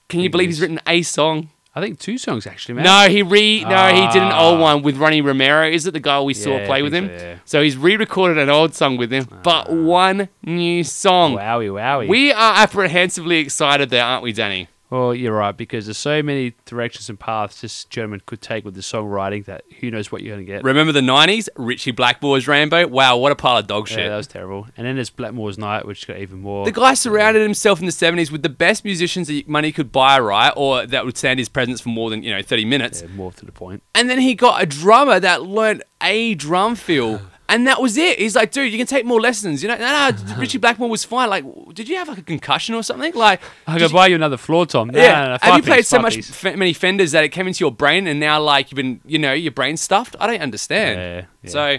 [0.09, 1.49] Can you big believe he's written a song?
[1.75, 2.85] I think two songs actually, man.
[2.85, 4.61] No, he re no, he did an old Ah.
[4.61, 5.67] one with Ronnie Romero.
[5.69, 7.09] Is it the guy we saw Yeah, I play with him?
[7.09, 7.35] so, yeah.
[7.45, 11.35] So he's re-recorded an old song with him, but one new song.
[11.35, 12.07] Wowie, wowie.
[12.07, 14.69] We are apprehensively excited there, aren't we, Danny?
[14.95, 18.75] Well, you're right because there's so many directions and paths this gentleman could take with
[18.75, 20.63] the songwriting that who knows what you're going to get.
[20.63, 21.49] Remember the '90s?
[21.57, 22.87] Ritchie Blackmore's Rambo?
[22.87, 24.09] Wow, what a pile of dog Yeah, shit.
[24.09, 24.67] that was terrible.
[24.77, 26.63] And then there's Blackmore's Night, which got even more.
[26.63, 30.17] the guy surrounded himself in the '70s with the best musicians that money could buy,
[30.17, 30.53] right?
[30.55, 33.01] Or that would stand his presence for more than you know 30 minutes.
[33.01, 33.83] yeah, more to the point.
[33.93, 37.19] And then he got a drummer that learned a drum fill.
[37.47, 38.17] And that was it.
[38.17, 39.61] He's like, dude, you can take more lessons.
[39.61, 41.29] You know, no, no, Ritchie Blackmore was fine.
[41.29, 43.13] Like, did you have like a concussion or something?
[43.13, 44.87] Like, I could buy you another floor tom.
[44.89, 45.11] Nah, yeah.
[45.11, 47.63] nah, nah, have you played piece, so much f- many fenders that it came into
[47.63, 50.15] your brain, and now like you've been, you know, your brain stuffed?
[50.19, 50.99] I don't understand.
[50.99, 51.49] Yeah, yeah.
[51.49, 51.77] So,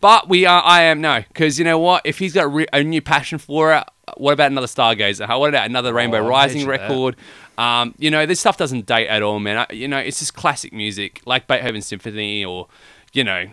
[0.00, 0.62] but we are.
[0.64, 2.02] I am no, because you know what?
[2.04, 3.84] If he's got a, re- a new passion for it,
[4.16, 5.26] what about another Stargazer?
[5.26, 7.16] How what about another Rainbow Oh, Rising record?
[7.56, 9.66] Um, you know, this stuff doesn't date at all, man.
[9.68, 12.68] I, you know, it's just classic music, like Beethoven Symphony, or
[13.12, 13.46] you know,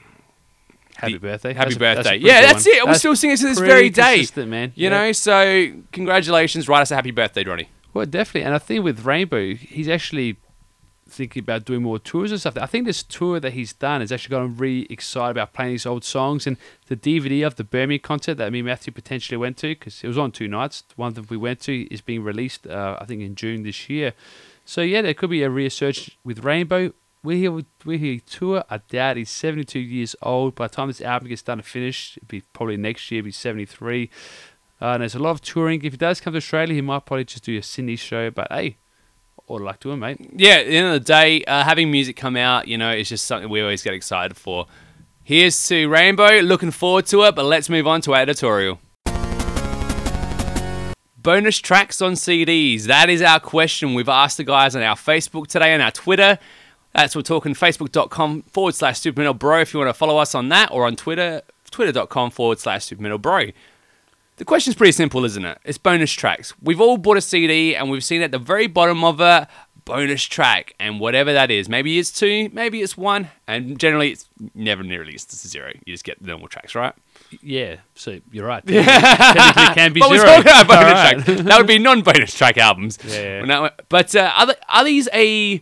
[0.96, 1.54] Happy the- birthday.
[1.54, 2.18] Happy That's a- that's birthday.
[2.18, 2.76] yeah, that's one.
[2.76, 2.84] it.
[2.84, 4.26] We're That's still singing to this very day.
[4.38, 4.72] man.
[4.76, 4.90] You Yeah.
[4.90, 6.68] know, so congratulations.
[6.68, 7.70] Write us a happy birthday, Ronnie.
[7.94, 8.44] Well, definitely.
[8.44, 10.38] And I think with Rainbow, he's actually
[11.08, 12.58] thinking about doing more tours and stuff.
[12.58, 15.72] I think this tour that he's done has actually got him really excited about playing
[15.74, 16.48] these old songs.
[16.48, 20.04] And the DVD of the Birmingham concert that me and Matthew potentially went to, because
[20.04, 20.84] it was on two nights.
[20.96, 24.14] One that we went to is being released, uh, I think, in June this year.
[24.66, 26.92] So, yeah, there could be a research with Rainbow.
[27.26, 28.64] We're here, we're here tour.
[28.70, 30.54] I doubt he's 72 years old.
[30.54, 33.32] By the time this album gets done and finished, it'll be probably next year, be
[33.32, 34.12] 73.
[34.80, 35.84] Uh, and there's a lot of touring.
[35.84, 38.30] If he does come to Australia, he might probably just do a Sydney show.
[38.30, 38.78] But hey,
[39.48, 40.20] all luck to him, mate.
[40.36, 43.10] yeah, at the end of the day, uh, having music come out, you know, is
[43.10, 44.68] just something we always get excited for.
[45.24, 46.42] Here's to Rainbow.
[46.42, 48.80] Looking forward to it, but let's move on to our editorial.
[51.18, 52.84] Bonus tracks on CDs.
[52.84, 53.96] That is our question.
[53.96, 56.38] We've asked the guys on our Facebook today and our Twitter.
[56.96, 60.18] That's what we're talking facebook.com forward slash super metal bro if you want to follow
[60.18, 63.48] us on that or on Twitter, twitter.com forward slash super metal bro.
[64.38, 65.58] The question's pretty simple, isn't it?
[65.66, 66.54] It's bonus tracks.
[66.62, 69.48] We've all bought a CD and we've seen at the very bottom of it,
[69.84, 71.68] bonus track, and whatever that is.
[71.68, 75.72] Maybe it's two, maybe it's one, and generally it's never nearly it's zero.
[75.86, 76.94] You just get the normal tracks, right?
[77.42, 78.66] Yeah, so you're right.
[78.68, 80.42] Technically, technically it can be but we're zero.
[80.42, 81.26] talking about bonus right.
[81.26, 81.42] tracks.
[81.44, 83.00] That would be non-bonus track albums.
[83.06, 83.70] Yeah, yeah.
[83.90, 85.62] But uh, are, are these a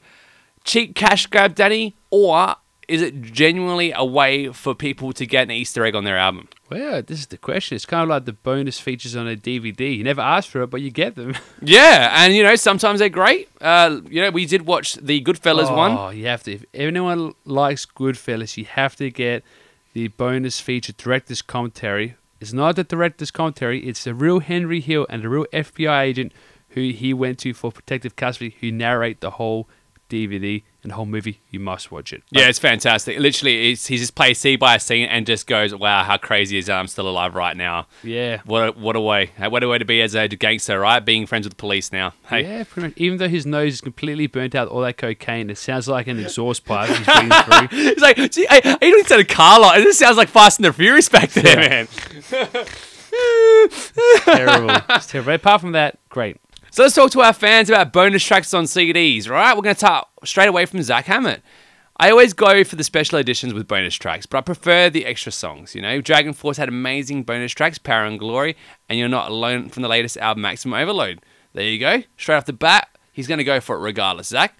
[0.64, 2.56] cheap cash grab, Danny, or
[2.88, 6.50] is it genuinely a way for people to get an Easter egg on their album?
[6.70, 7.76] Well, this is the question.
[7.76, 9.96] It's kind of like the bonus features on a DVD.
[9.96, 11.36] You never ask for it, but you get them.
[11.62, 13.48] Yeah, and you know sometimes they're great.
[13.62, 15.92] Uh, you know we did watch the Goodfellas one.
[15.94, 16.54] Oh, you have to.
[16.54, 19.44] If anyone likes Goodfellas, you have to get
[19.94, 22.16] the bonus feature director's commentary.
[22.42, 23.88] It's not the director's commentary.
[23.88, 26.34] It's the real Henry Hill and the real FBI agent
[26.70, 29.70] who he went to for protective custody who narrate the whole
[30.14, 31.42] DVD, and the whole movie.
[31.50, 32.24] You must watch it.
[32.30, 33.18] Yeah, it's fantastic.
[33.20, 36.68] Literally, it's, he just plays scene by scene and just goes, "Wow, how crazy is
[36.68, 36.78] that?
[36.78, 38.42] I'm still alive right now." yeah.
[38.46, 39.32] What a, what a way!
[39.40, 41.00] What a way to be as a gangster, right?
[41.00, 42.14] Being friends with the police now.
[42.28, 42.98] Hey, Yeah, pretty much.
[42.98, 46.20] Even though his nose is completely burnt out, all that cocaine, it sounds like an
[46.20, 47.68] exhaust pipe he's breathing through.
[47.72, 49.78] it's like, gee, I, I even said a car lot.
[49.80, 51.70] It just sounds like Fast and the Furious back there, Yeah.
[51.70, 51.88] man.
[54.26, 54.76] terrible.
[54.90, 55.34] It's terrible.
[55.34, 56.38] Apart from that, great.
[56.74, 59.56] So let's talk to our fans about bonus tracks on CDs, right?
[59.56, 61.44] We're going to start straight away from Zach Hammett.
[61.98, 65.32] I always go for the special editions with bonus tracks, but I prefer the extra
[65.32, 65.76] songs.
[65.76, 68.58] You know, Dragon Force had amazing bonus tracks, Power and Glory,
[68.90, 71.20] and you're not alone from the latest album, Maximum Overload.
[71.54, 72.02] There you go.
[72.18, 74.30] Straight off the bat, he's going to go for it regardless.
[74.30, 74.58] Zach,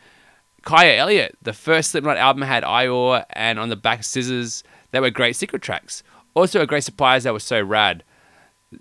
[0.62, 4.64] Kaya Elliott, the first Slipknot album had Eeyore and on the back of Scissors.
[4.92, 6.04] They were great secret tracks.
[6.36, 8.04] Also, a great surprise that was so rad.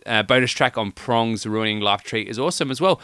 [0.04, 3.00] Uh, bonus track on Prongs, Ruining Life Tree is awesome as well.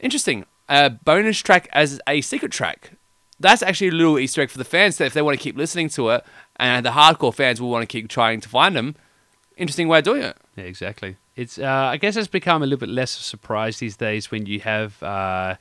[0.00, 0.44] Interesting.
[0.68, 2.92] A bonus track as a secret track.
[3.38, 5.56] That's actually a little Easter egg for the fans that if they want to keep
[5.56, 6.24] listening to it,
[6.56, 8.96] and the hardcore fans will want to keep trying to find them.
[9.56, 10.36] Interesting way of doing it.
[10.56, 11.16] Yeah, exactly.
[11.34, 11.58] It's.
[11.58, 14.46] Uh, I guess it's become a little bit less of a surprise these days when
[14.46, 15.56] you have uh,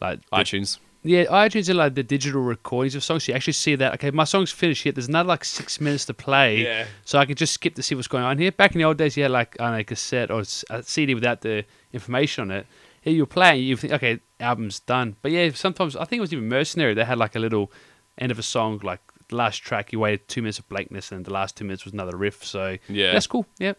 [0.00, 0.78] like the- iTunes.
[1.02, 3.28] Yeah, iTunes are like the digital recordings of songs.
[3.28, 3.94] You actually see that.
[3.94, 4.96] Okay, my song's finished yet.
[4.96, 6.64] There's another like six minutes to play.
[6.64, 6.86] Yeah.
[7.04, 8.50] So I can just skip to see what's going on here.
[8.50, 11.42] Back in the old days, you had like know, a cassette or a CD without
[11.42, 12.66] the information on it.
[13.10, 15.16] You're playing, you think, okay, album's done.
[15.22, 16.92] But yeah, sometimes I think it was even Mercenary.
[16.92, 17.70] They had like a little
[18.18, 19.92] end of a song, like the last track.
[19.92, 22.44] You waited two minutes of blankness, and the last two minutes was another riff.
[22.44, 23.12] So Yeah.
[23.12, 23.46] that's cool.
[23.58, 23.74] Yeah.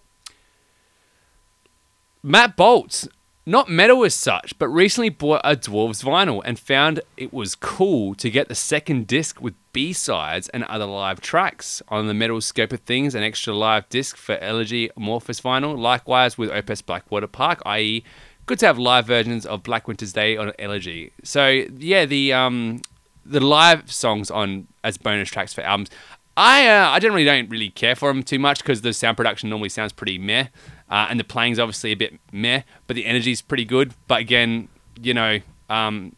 [2.24, 3.08] Matt Bolts,
[3.46, 8.16] not metal as such, but recently bought a Dwarves vinyl and found it was cool
[8.16, 11.82] to get the second disc with B sides and other live tracks.
[11.90, 15.78] On the metal scope of things, an extra live disc for Elegy Amorphis vinyl.
[15.78, 18.04] Likewise with Opeth Blackwater Park, i.e.,
[18.48, 21.12] good to have live versions of Black Winter's Day on Elegy.
[21.24, 22.82] So yeah, the um
[23.26, 25.90] the live songs on as bonus tracks for albums.
[26.36, 29.50] I uh, I generally don't really care for them too much because the sound production
[29.50, 30.48] normally sounds pretty meh,
[30.90, 33.94] uh, and the playing's obviously a bit meh, but the energy's pretty good.
[34.08, 34.70] But again,
[35.02, 36.16] you know, um,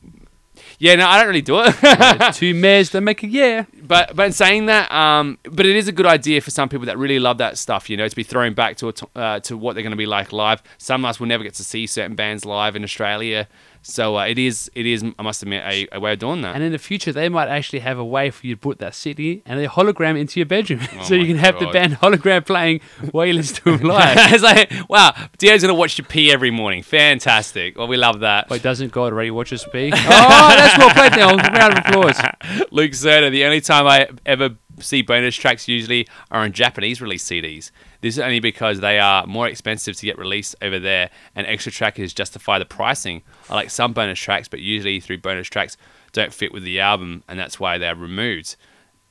[0.77, 1.75] yeah, no, I don't really do it.
[1.83, 3.65] Yeah, two mares that make a yeah.
[3.89, 6.85] But but in saying that, um, but it is a good idea for some people
[6.85, 9.73] that really love that stuff, you know, to be thrown back to uh, to what
[9.73, 10.61] they're going to be like live.
[10.77, 13.47] Some of us will never get to see certain bands live in Australia,
[13.81, 16.55] so uh, it is it is I must admit a, a way of doing that.
[16.55, 18.93] And in the future, they might actually have a way for you to put that
[18.95, 21.93] CD and a hologram into your bedroom, so Oh my you can have the band
[21.93, 24.17] hologram playing while you listen to them live.
[24.33, 26.83] it's like, wow, Dio's going to watch you pee every morning.
[26.83, 27.77] Fantastic.
[27.77, 28.49] Well, we love that.
[28.49, 29.91] Wait, doesn't God already watch us be?
[29.93, 31.35] oh, that's well played now.
[31.35, 32.19] Round of applause.
[32.71, 37.25] Luke Zerda, the only time I ever see bonus tracks usually are on Japanese release
[37.25, 37.71] CDs.
[38.01, 41.71] This is only because they are more expensive to get released over there, and extra
[41.71, 43.23] trackers justify the pricing.
[43.49, 45.75] I like some bonus tracks, but usually through bonus tracks
[46.13, 48.55] don't fit with the album, and that's why they're removed.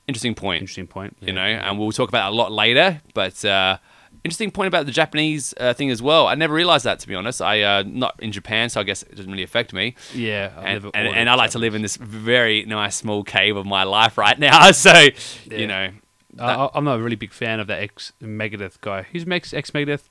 [0.06, 0.62] Interesting point.
[0.62, 1.16] Interesting point.
[1.20, 3.02] you know, and we'll talk about that a lot later.
[3.12, 3.76] But uh,
[4.24, 6.26] interesting point about the Japanese uh, thing as well.
[6.26, 7.42] I never realized that to be honest.
[7.42, 9.96] I uh, not in Japan, so I guess it doesn't really affect me.
[10.14, 13.56] Yeah, I've And, and, and I like to live in this very nice small cave
[13.58, 14.70] of my life right now.
[14.70, 15.10] So Yeah.
[15.58, 15.90] you know,
[16.38, 19.02] I, I'm not a really big fan of that ex Megadeth guy.
[19.12, 20.08] Who's ex ex Megadeth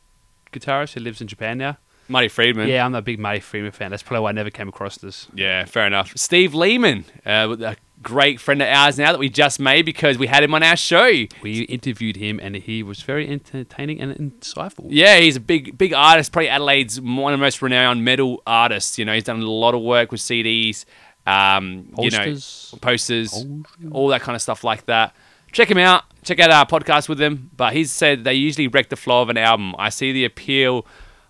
[0.52, 1.78] guitarist who lives in Japan now?
[2.10, 2.70] Marty Friedman.
[2.70, 3.92] Yeah, I'm not a big Marty Friedman fan.
[3.92, 5.28] That's probably why I never came across this.
[5.34, 6.14] Yeah, fair enough.
[6.16, 10.28] Steve Lehman, uh, a great friend of ours now that we just made because we
[10.28, 11.12] had him on our show.
[11.42, 14.86] We interviewed him, and he was very entertaining and insightful.
[14.90, 16.32] Yeah, he's a big, big artist.
[16.32, 18.98] Probably Adelaide's one of the most renowned metal artists.
[18.98, 20.86] You know, he's done a lot of work with CDs,
[21.26, 22.76] um, you know, Posters.
[22.82, 23.46] posters,
[23.92, 25.14] all that kind of stuff like that.
[25.58, 26.04] Check him out.
[26.22, 27.50] Check out our podcast with him.
[27.58, 29.74] But he's said they usually wreck the flow of an album.
[29.80, 30.86] I see the appeal.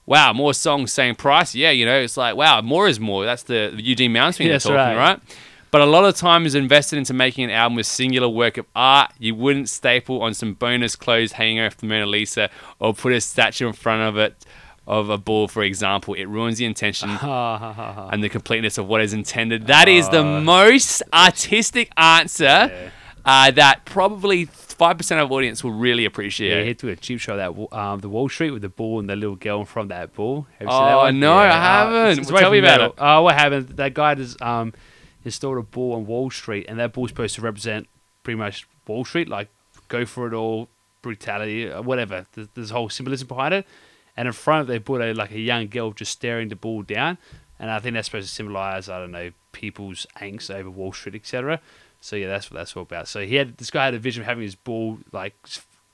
[0.05, 1.55] Wow, more songs, same price.
[1.55, 3.23] Yeah, you know, it's like wow, more is more.
[3.23, 4.97] That's the, Eugene Yeah, they're talking, right.
[4.97, 5.21] right?
[5.71, 8.65] But a lot of time is invested into making an album with singular work of
[8.75, 9.13] art.
[9.17, 13.21] You wouldn't staple on some bonus clothes hanging off the Mona Lisa or put a
[13.21, 14.45] statue in front of it
[14.85, 16.15] of a bull, for example.
[16.15, 19.67] It ruins the intention and the completeness of what is intended.
[19.67, 22.91] That is the uh, most artistic answer
[23.27, 26.57] uh, that probably five percent of audience will really appreciate.
[26.57, 28.99] Yeah, he took a cheap shot of that um, the Wall Street with the bull
[28.99, 30.47] and the little girl from that bull.
[30.59, 31.19] Have you Oh, seen that one?
[31.19, 32.19] no, I uh, haven't.
[32.19, 32.93] it's Well, tell me about it.
[32.97, 33.69] Oh, what happened?
[33.69, 34.73] That guy just um,
[35.25, 37.87] installed a bull on Wall Street, and that bull's supposed to represent
[38.23, 39.49] pretty much Wall Street, like
[39.87, 40.69] go for it all,
[41.01, 42.25] brutality, uh, whatever.
[42.33, 43.65] There's, there's a whole symbolism behind it.
[44.15, 46.55] And in front of it, they put a like a young girl just staring the
[46.55, 47.17] bull down,
[47.59, 51.15] and I think that's supposed to symbolize I don't know people's angst over Wall Street,
[51.15, 51.59] etc.
[52.07, 53.07] So yeah, that's what that's all about.
[53.07, 55.35] So he had this guy had a vision of having his bull like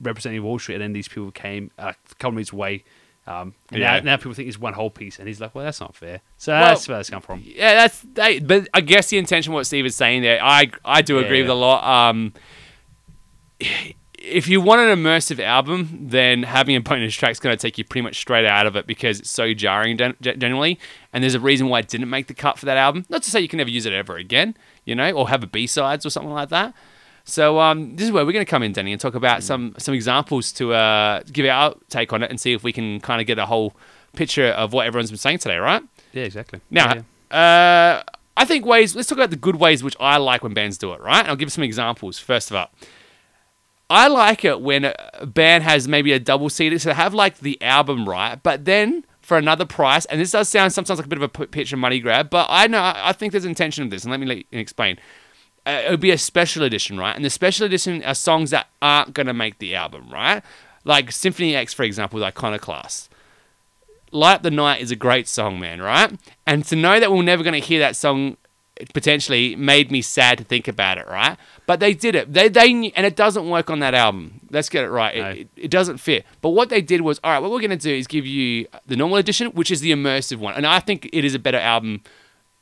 [0.00, 2.84] representing Wall Street, and then these people came uh, a couple meters away,
[3.26, 4.00] Um, and Yeah.
[4.00, 6.20] now, now people think it's one whole piece, and he's like, "Well, that's not fair."
[6.36, 7.42] So Well- that's where that's come from.
[7.44, 11.00] Yeah, that's they, but I guess the intention what Steve is saying there, I I
[11.02, 11.44] do agree Yeah.
[11.44, 11.82] with a lot.
[12.10, 12.34] Um,
[14.26, 17.78] if you want an immersive album, then having a bonus track is going to take
[17.78, 20.78] you pretty much straight out of it because it's so jarring gen- gen- generally.
[21.12, 23.04] And there's a reason why it didn't make the cut for that album.
[23.08, 25.46] Not to say you can never use it ever again, you know, or have a
[25.46, 26.74] B sides or something like that.
[27.24, 29.74] So um, this is where we're going to come in, Danny, and talk about some
[29.78, 33.20] some examples to uh, give our take on it and see if we can kind
[33.20, 33.74] of get a whole
[34.14, 35.82] picture of what everyone's been saying today, right?
[36.12, 36.60] Yeah, exactly.
[36.70, 38.02] Now, Yeah.
[38.04, 38.94] uh, I think ways.
[38.94, 41.00] Let's talk about the good ways which I like when bands do it.
[41.00, 41.26] Right?
[41.26, 42.18] I'll give some examples.
[42.18, 42.70] First of all,
[43.90, 47.38] I like it when a band has maybe a double CD, so they have like
[47.38, 50.04] the album right, but then for another price.
[50.06, 52.46] And this does sound sometimes like a bit of a pitch and money grab, but
[52.48, 54.98] I know I think there's intention of this, and let me explain.
[55.66, 57.16] Uh, it would be a special edition, right?
[57.16, 60.42] And the special edition are songs that aren't going to make the album, right?
[60.84, 63.08] Like Symphony X, for example, with Iconoclast.
[64.10, 66.18] Light Up the Night is a great song, man, right?
[66.46, 68.36] And to know that we're never going to hear that song
[68.92, 71.36] potentially made me sad to think about it, right?
[71.66, 72.32] But they did it.
[72.32, 74.40] They they and it doesn't work on that album.
[74.50, 75.14] Let's get it right.
[75.14, 75.28] It, No.
[75.30, 76.24] it, it doesn't fit.
[76.40, 78.66] But what they did was, all right, what we're going to do is give you
[78.86, 81.58] the normal edition, which is the immersive one, and I think it is a better
[81.58, 82.02] album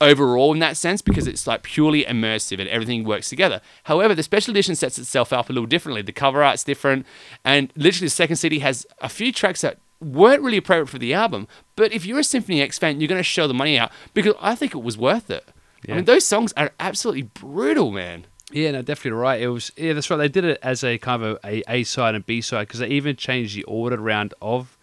[0.01, 3.61] overall in that sense because it's like purely immersive and everything works together.
[3.85, 6.03] However, the special edition sets itself up a little differently.
[6.03, 7.07] The cover art's different,
[7.45, 11.15] and literally the second CD has a few tracks that weren't really appropriate for the
[11.15, 11.47] album.
[11.77, 14.35] But if you're a Symphony X fan, you're going to show the money out because
[14.41, 15.49] I think it was worth it.
[15.89, 18.27] I mean, those songs are absolutely brutal, man.
[18.53, 19.41] Yeah, no, definitely right.
[19.41, 20.17] It was yeah, that's right.
[20.17, 22.89] They did it as a kind of a, a side and B side because they
[22.89, 24.77] even changed the order around of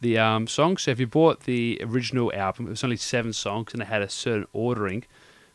[0.00, 0.82] the um, songs.
[0.82, 4.02] So if you bought the original album, it was only seven songs and it had
[4.02, 5.04] a certain ordering.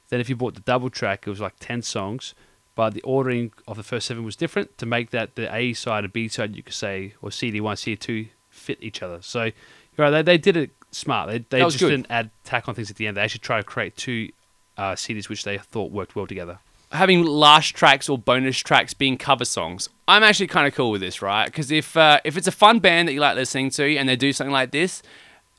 [0.09, 2.33] Then if you bought the double track, it was like ten songs,
[2.73, 6.05] but the ordering of the first seven was different to make that the A side
[6.05, 6.55] and B side.
[6.55, 9.21] You could say or CD one, CD two fit each other.
[9.21, 9.51] So
[9.97, 11.27] right, they they did it smart.
[11.27, 11.89] They they just good.
[11.89, 13.17] didn't add tack on things at the end.
[13.17, 14.29] They actually tried to create two
[14.77, 16.59] uh, CDs which they thought worked well together.
[16.91, 19.89] having last tracks or bonus tracks being cover songs.
[20.07, 21.45] I'm actually kind of cool with this, right?
[21.45, 24.15] Because if uh, if it's a fun band that you like listening to and they
[24.15, 25.01] do something like this,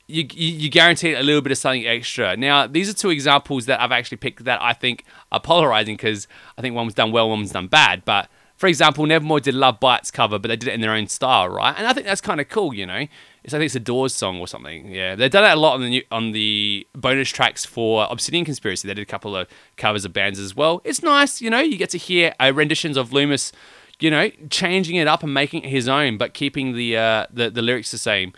[0.07, 2.37] you, you you guarantee a little bit of something extra.
[2.37, 6.27] Now, these are two examples that I've actually picked that I think are polarizing because
[6.57, 8.05] I think one was done well, one was done bad.
[8.05, 11.07] But for example, Nevermore did Love Bites cover, but they did it in their own
[11.07, 11.75] style, right?
[11.77, 13.05] And I think that's kind of cool, you know.
[13.43, 14.91] It's I think it's a Doors song or something.
[14.91, 18.45] Yeah, they've done that a lot on the new, on the bonus tracks for Obsidian
[18.45, 18.87] Conspiracy.
[18.87, 20.81] They did a couple of covers of bands as well.
[20.83, 21.59] It's nice, you know.
[21.59, 23.51] You get to hear uh, renditions of Loomis,
[23.99, 27.51] you know, changing it up and making it his own, but keeping the uh, the,
[27.51, 28.33] the lyrics the same.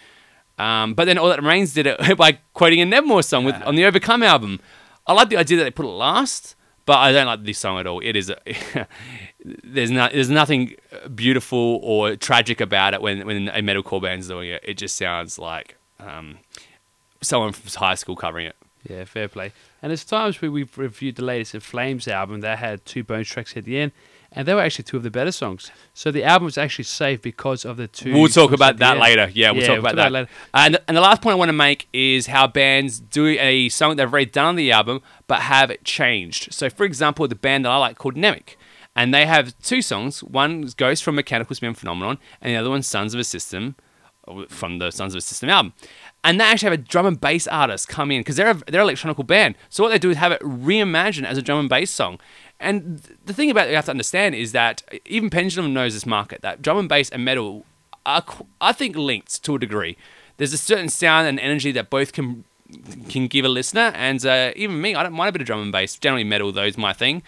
[0.58, 3.75] Um, but then All That Remains did it by quoting a Nevermore song with, on
[3.75, 4.60] the Overcome album.
[5.08, 6.55] I like the idea that they put it last,
[6.86, 8.01] but I don't like this song at all.
[8.01, 8.38] It is a,
[9.43, 10.75] there's not there's nothing
[11.15, 14.62] beautiful or tragic about it when when a metalcore band's doing it.
[14.65, 16.39] It just sounds like um,
[17.21, 18.56] someone from high school covering it.
[18.88, 19.52] Yeah, fair play.
[19.82, 23.28] And there's times where we've reviewed the latest In Flames album that had two bonus
[23.28, 23.91] tracks at the end,
[24.32, 25.71] and they were actually two of the better songs.
[25.93, 28.13] So the album was actually saved because of the two.
[28.13, 29.30] We'll talk about that later.
[29.34, 30.12] Yeah, we'll talk about that.
[30.12, 30.30] later.
[30.54, 33.95] And and the last point I want to make is how bands do a song
[33.95, 36.54] they've already done on the album, but have it changed.
[36.54, 38.56] So, for example, the band that I like called Mnemic,
[38.95, 40.23] and they have two songs.
[40.23, 43.75] One is from Mechanical Spin Phenomenon, and the other one Sons of a System
[44.47, 45.73] from the Sons of a System album.
[46.23, 48.82] And they actually have a drum and bass artist come in because they're a, they're
[48.82, 49.56] an electronical band.
[49.69, 52.19] So what they do is have it reimagined as a drum and bass song.
[52.60, 55.93] And th- the thing about it you have to understand is that even Pendulum knows
[55.93, 57.65] this market that drum and bass and metal
[58.06, 58.23] are
[58.60, 59.97] I think linked to a degree.
[60.38, 62.43] There's a certain sound and energy that both can
[63.10, 65.62] can give a listener, and uh, even me, I don't mind a bit of drum
[65.62, 65.97] and bass.
[65.97, 67.23] Generally, metal though is my thing.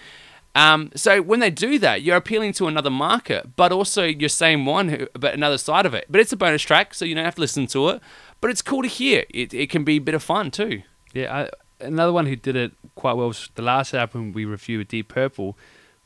[0.54, 4.66] Um, so when they do that, you're appealing to another market, but also your same
[4.66, 6.06] one, who, but another side of it.
[6.10, 8.02] But it's a bonus track, so you don't have to listen to it.
[8.42, 9.26] But it's cool to hear.
[9.30, 10.84] It, it can be a bit of fun too.
[11.14, 11.50] Yeah, I,
[11.86, 15.58] another one who did it quite well was the last album we reviewed, Deep Purple,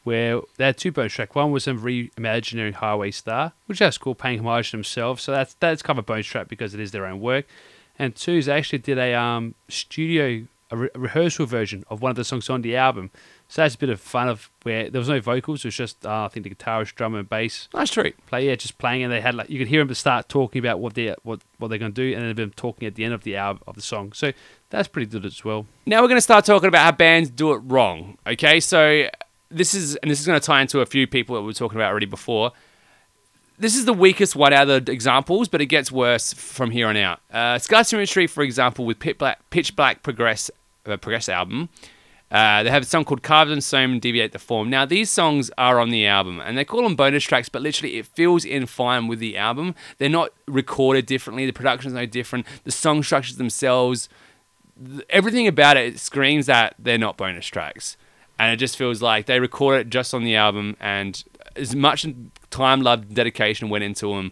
[0.03, 1.35] where they had two bonus track.
[1.35, 5.23] One was them reimagining Highway Star, which that's cool, paying homage to themselves.
[5.23, 7.45] So that's that's kind of a bonus track because it is their own work.
[7.97, 12.09] And two is they actually did a um, studio a, re- rehearsal version of one
[12.09, 13.11] of the songs on the album.
[13.47, 15.63] So that's a bit of fun of where there was no vocals.
[15.63, 18.15] It was just uh, I think the guitarist, drummer, and bass Nice treat.
[18.25, 18.47] play.
[18.47, 20.95] Yeah, just playing, and they had like you could hear them start talking about what
[20.95, 23.23] they what what they're going to do, and then them talking at the end of
[23.23, 24.13] the album of the song.
[24.13, 24.31] So
[24.71, 25.67] that's pretty good as well.
[25.85, 28.17] Now we're going to start talking about how bands do it wrong.
[28.25, 29.07] Okay, so
[29.51, 31.53] this is and this is going to tie into a few people that we were
[31.53, 32.51] talking about already before.
[33.57, 36.87] This is the weakest one out of the examples, but it gets worse from here
[36.87, 37.21] on out.
[37.31, 40.51] Uh, Scar Symmetry, for example, with Pitch Black, Pitch Black Progress,
[40.85, 41.69] uh, Progress album,
[42.31, 44.69] Uh, they have a song called Carved and Sewn and Deviate the Form.
[44.69, 47.97] Now, these songs are on the album, and they call them bonus tracks, but literally
[47.97, 49.75] it feels in fine with the album.
[49.99, 54.09] They're not recorded differently, the production's no different, the song structures themselves,
[54.83, 57.95] th- everything about it screams that they're not bonus tracks.
[58.39, 61.23] And it just feels like they recorded it just on the album, and
[61.55, 62.05] as much
[62.49, 64.31] time, love, dedication went into them.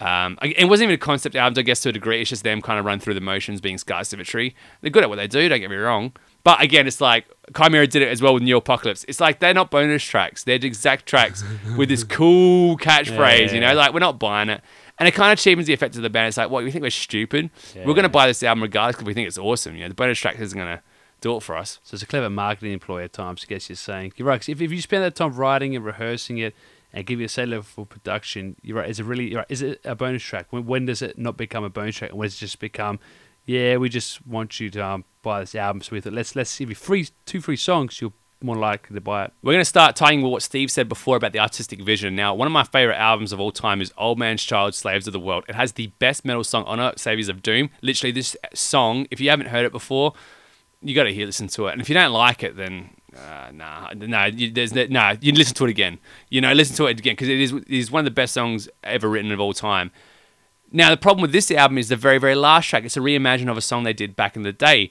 [0.00, 2.20] Um, it wasn't even a concept album, I guess, to a degree.
[2.20, 4.56] It's just them kind of run through the motions, being Scar Symmetry.
[4.80, 6.12] They're good at what they do, don't get me wrong.
[6.46, 9.04] But again, it's like Chimaira did it as well with New Apocalypse.
[9.08, 11.42] It's like they're not bonus tracks; they're exact tracks
[11.76, 13.48] with this cool catchphrase.
[13.48, 13.54] Yeah.
[13.54, 14.60] You know, like we're not buying it,
[14.96, 16.28] and it kind of cheapens the effect of the band.
[16.28, 17.50] It's like, what you think we're stupid?
[17.84, 19.74] We're gonna buy this album regardless because we think it's awesome.
[19.74, 20.82] You know, the bonus track isn't gonna
[21.20, 21.80] do it for us.
[21.82, 24.12] So it's a clever marketing employee at times, I guess you're saying.
[24.14, 26.54] You're right, if, if you spend that time writing and rehearsing it
[26.92, 29.46] and give you a same level for production, you're right, is it really, you're right,
[29.48, 30.46] is it a bonus track?
[30.50, 32.10] When, when does it not become a bonus track?
[32.10, 33.00] And when does it just become,
[33.46, 36.58] yeah, we just want you to um, buy this album, so we thought, let's, let's
[36.58, 39.32] give you free, two free songs, you're more likely to buy it.
[39.42, 42.14] We're going to start tying with what Steve said before about the artistic vision.
[42.14, 45.12] Now, one of my favorite albums of all time is Old Man's Child, Slaves of
[45.12, 45.44] the World.
[45.48, 47.70] It has the best metal song on it, Saviors of Doom.
[47.82, 50.12] Literally, this song, if you haven't heard it before,
[50.82, 51.72] you got to hear, listen to it.
[51.72, 55.32] And if you don't like it, then uh, nah, nah, you, there's no, nah, you
[55.32, 55.98] listen to it again.
[56.28, 58.34] You know, listen to it again because it is, it is one of the best
[58.34, 59.90] songs ever written of all time.
[60.72, 62.84] Now, the problem with this album is the very, very last track.
[62.84, 64.90] It's a reimagining of a song they did back in the day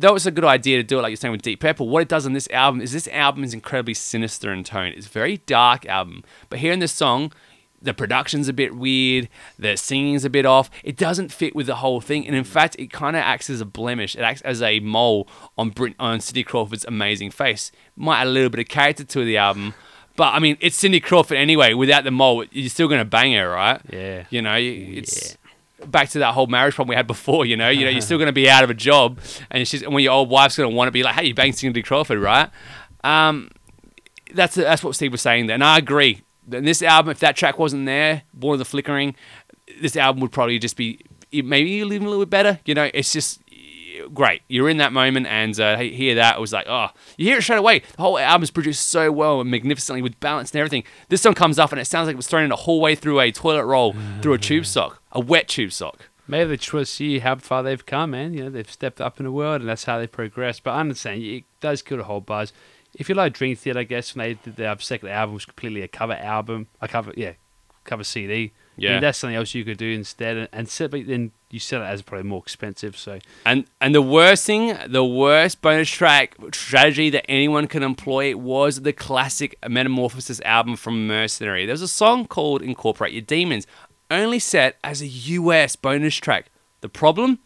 [0.00, 1.88] Though it's a good idea to do it, like you're saying with Deep Purple.
[1.88, 4.92] What it does on this album is this album is incredibly sinister in tone.
[4.94, 7.32] It's a very dark album, but here in this song,
[7.82, 9.28] the production's a bit weird,
[9.58, 10.70] the singing's a bit off.
[10.84, 13.60] It doesn't fit with the whole thing, and in fact, it kind of acts as
[13.60, 14.14] a blemish.
[14.14, 15.26] It acts as a mole
[15.56, 17.72] on Brit- on Cindy Crawford's amazing face.
[17.96, 19.74] Might add a little bit of character to the album.
[20.18, 21.74] But I mean, it's Cindy Crawford anyway.
[21.74, 23.80] Without the mole, you're still gonna bang her, right?
[23.88, 24.24] Yeah.
[24.30, 25.38] You know, it's
[25.86, 27.46] back to that whole marriage problem we had before.
[27.46, 29.82] You know, you know, you're still going to be out of a job, and she's
[29.82, 31.82] and when your old wife's going to want to be like, "Hey, you banged Cindy
[31.82, 32.50] Crawford, right?"
[33.04, 33.52] Um,
[34.34, 36.22] that's that's what Steve was saying there, and I agree.
[36.50, 39.14] And this album, if that track wasn't there, Born of the Flickering,
[39.80, 41.00] this album would probably just be
[41.32, 42.58] maybe even a little bit better.
[42.64, 43.40] You know, it's just
[44.12, 44.42] great.
[44.48, 47.42] You're in that moment, and uh, hear that it was like, oh, you hear it
[47.42, 47.80] straight away.
[47.96, 50.84] The whole album's produced so well and magnificently with balance and everything.
[51.08, 53.20] This song comes up, and it sounds like it was thrown in a hallway through
[53.20, 56.08] a toilet roll through a tube sock, a wet tube sock.
[56.26, 58.34] Maybe they just see how far they've come, man.
[58.34, 60.60] You know, they've stepped up in the world, and that's how they progress.
[60.60, 62.52] But I understand it does kill the whole buzz.
[62.94, 65.82] If you like Dream Theater, I guess when they did their second album, was completely
[65.82, 67.32] a cover album, a cover, yeah,
[67.84, 68.52] cover CD.
[68.78, 68.92] I Yeah.
[68.92, 71.82] mean, that's something else you could do instead, and, and sell- but then you sell
[71.82, 72.96] it as probably more expensive.
[72.96, 78.36] So And and the worst thing, the worst bonus track strategy that anyone can employ
[78.36, 81.66] was the classic Metamorphosis album from Mercenary.
[81.66, 83.66] There's a song called Incorporate Your Demons,
[84.10, 86.46] only set as a US bonus track.
[86.80, 87.40] The problem,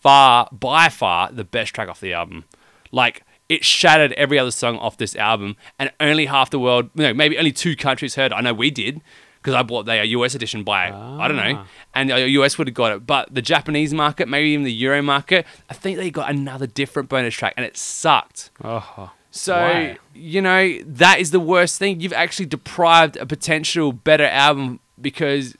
[0.00, 2.44] far by far the best track off the album.
[2.90, 7.12] Like it shattered every other song off this album, and only half the world, no,
[7.12, 8.32] maybe only two countries heard.
[8.32, 9.02] I know we did
[9.44, 11.66] because I bought the US edition by I don't know, Ah.
[11.94, 13.06] and the US would have got it.
[13.06, 17.10] But the Japanese market, maybe even the Euro market, I think they got another different
[17.10, 18.50] bonus track, and it sucked.
[18.64, 19.98] oh, So Why?
[20.14, 22.00] you know that is the worst thing.
[22.00, 25.54] You've actually deprived a potential better album because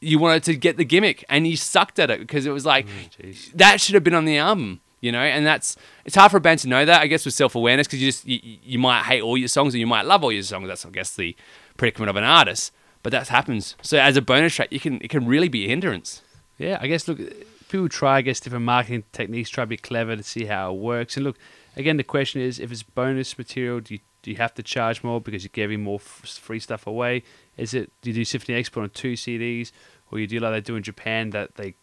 [0.00, 2.86] you wanted to get the gimmick, and you sucked at it because it was like
[3.18, 3.50] jeez.
[3.54, 4.80] that should have been on the album.
[5.00, 7.00] You know, and that's it's hard for a band to know that.
[7.00, 9.74] I guess with self awareness because you just you, you might hate all your songs
[9.74, 10.68] or you might love all your songs.
[10.68, 11.34] That's I guess the
[11.76, 12.72] predicament of an artist.
[13.02, 13.76] But that happens.
[13.82, 16.22] So as a bonus track, you can it can really be a hindrance.
[16.58, 17.18] Yeah, I guess look,
[17.68, 20.78] people try, I guess, different marketing techniques, try to be clever to see how it
[20.78, 21.16] works.
[21.16, 21.38] And look,
[21.74, 25.02] again, the question is, if it's bonus material, do you do you have to charge
[25.02, 27.24] more because you're giving more free stuff away?
[27.56, 29.72] Is it do you do Symphony Export on two CDs,
[30.10, 31.74] or you do like they do in Japan that they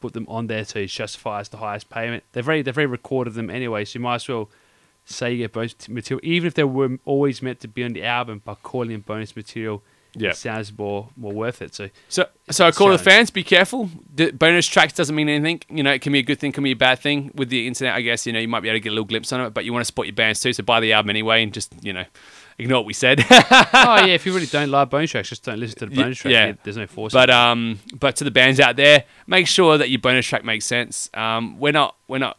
[0.00, 2.22] put them on there so it justifies the highest payment?
[2.32, 4.50] They've already they've already recorded them anyway, so you might as well
[5.04, 8.04] say you get bonus material, even if they were always meant to be on the
[8.04, 9.82] album, by calling it bonus material.
[10.14, 10.30] Yeah.
[10.30, 11.74] it sounds more more worth it.
[11.74, 13.90] So So, so I call the fans: be careful.
[14.34, 15.62] Bonus tracks doesn't mean anything.
[15.68, 17.30] You know, it can be a good thing, can be a bad thing.
[17.34, 19.04] With the internet, I guess you know you might be able to get a little
[19.04, 20.52] glimpse on it, but you want to support your bands too.
[20.52, 22.04] So buy the album anyway, and just you know
[22.58, 23.20] ignore what we said.
[23.30, 26.18] oh yeah, if you really don't like bonus tracks, just don't listen to the bonus
[26.18, 26.32] track.
[26.32, 26.52] yeah.
[26.62, 27.12] There's no force.
[27.12, 30.66] but um, but to the bands out there, make sure that your bonus track makes
[30.66, 31.08] sense.
[31.14, 32.38] Um, we're not we're not.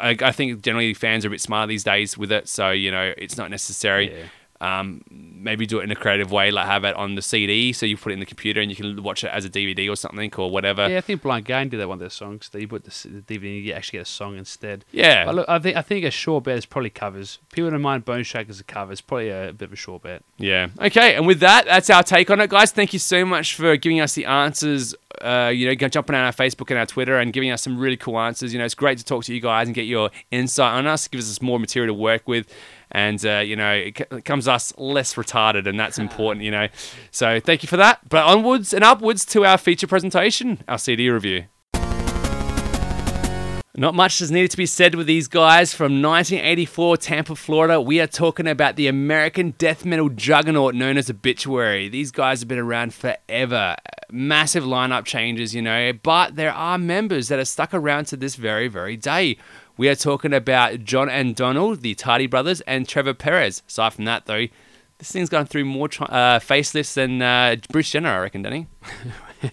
[0.00, 2.90] I, I think generally fans are a bit smarter these days with it, so you
[2.90, 4.16] know it's not necessary.
[4.16, 4.24] Yeah.
[4.60, 7.84] Um, maybe do it in a creative way, like have it on the CD, so
[7.84, 9.96] you put it in the computer and you can watch it as a DVD or
[9.96, 10.88] something or whatever.
[10.88, 12.48] yeah, I think Blind Guardian did that one of their songs.
[12.54, 14.84] You put the, DVD, and you actually get a song instead.
[14.92, 15.26] Yeah.
[15.26, 17.38] But look, I think I think a short bet is probably covers.
[17.52, 18.92] People don't mind Bone as a cover.
[18.92, 20.22] It's probably a, bit of a short bet.
[20.38, 20.68] Yeah.
[20.80, 21.14] Okay.
[21.14, 22.72] And with that, that's our take on it, guys.
[22.72, 26.32] Thank you so much for giving us the answers uh, you know, jumping on our
[26.32, 28.52] Facebook and our Twitter and giving us some really cool answers.
[28.52, 31.06] You know, it's great to talk to you guys and get your insight on us.
[31.06, 32.46] It gives us more material to work with.
[32.94, 36.52] And, uh, you know, it, c- it comes us less retarded, and that's important, you
[36.52, 36.68] know.
[37.10, 38.08] So thank you for that.
[38.08, 41.44] But onwards and upwards to our feature presentation, our CD review.
[43.76, 47.80] Not much is needed to be said with these guys from 1984 Tampa, Florida.
[47.80, 51.88] We are talking about the American death metal juggernaut known as Obituary.
[51.88, 53.74] These guys have been around forever.
[54.12, 58.36] Massive lineup changes, you know, but there are members that are stuck around to this
[58.36, 59.38] very, very day.
[59.76, 63.62] We are talking about John and Donald, the Tardy brothers, and Trevor Peres.
[63.68, 64.46] Aside from that, though,
[64.98, 68.66] this thing's gone through more uh, facelifts than uh, Bruce Jenner, I reckon, Danny.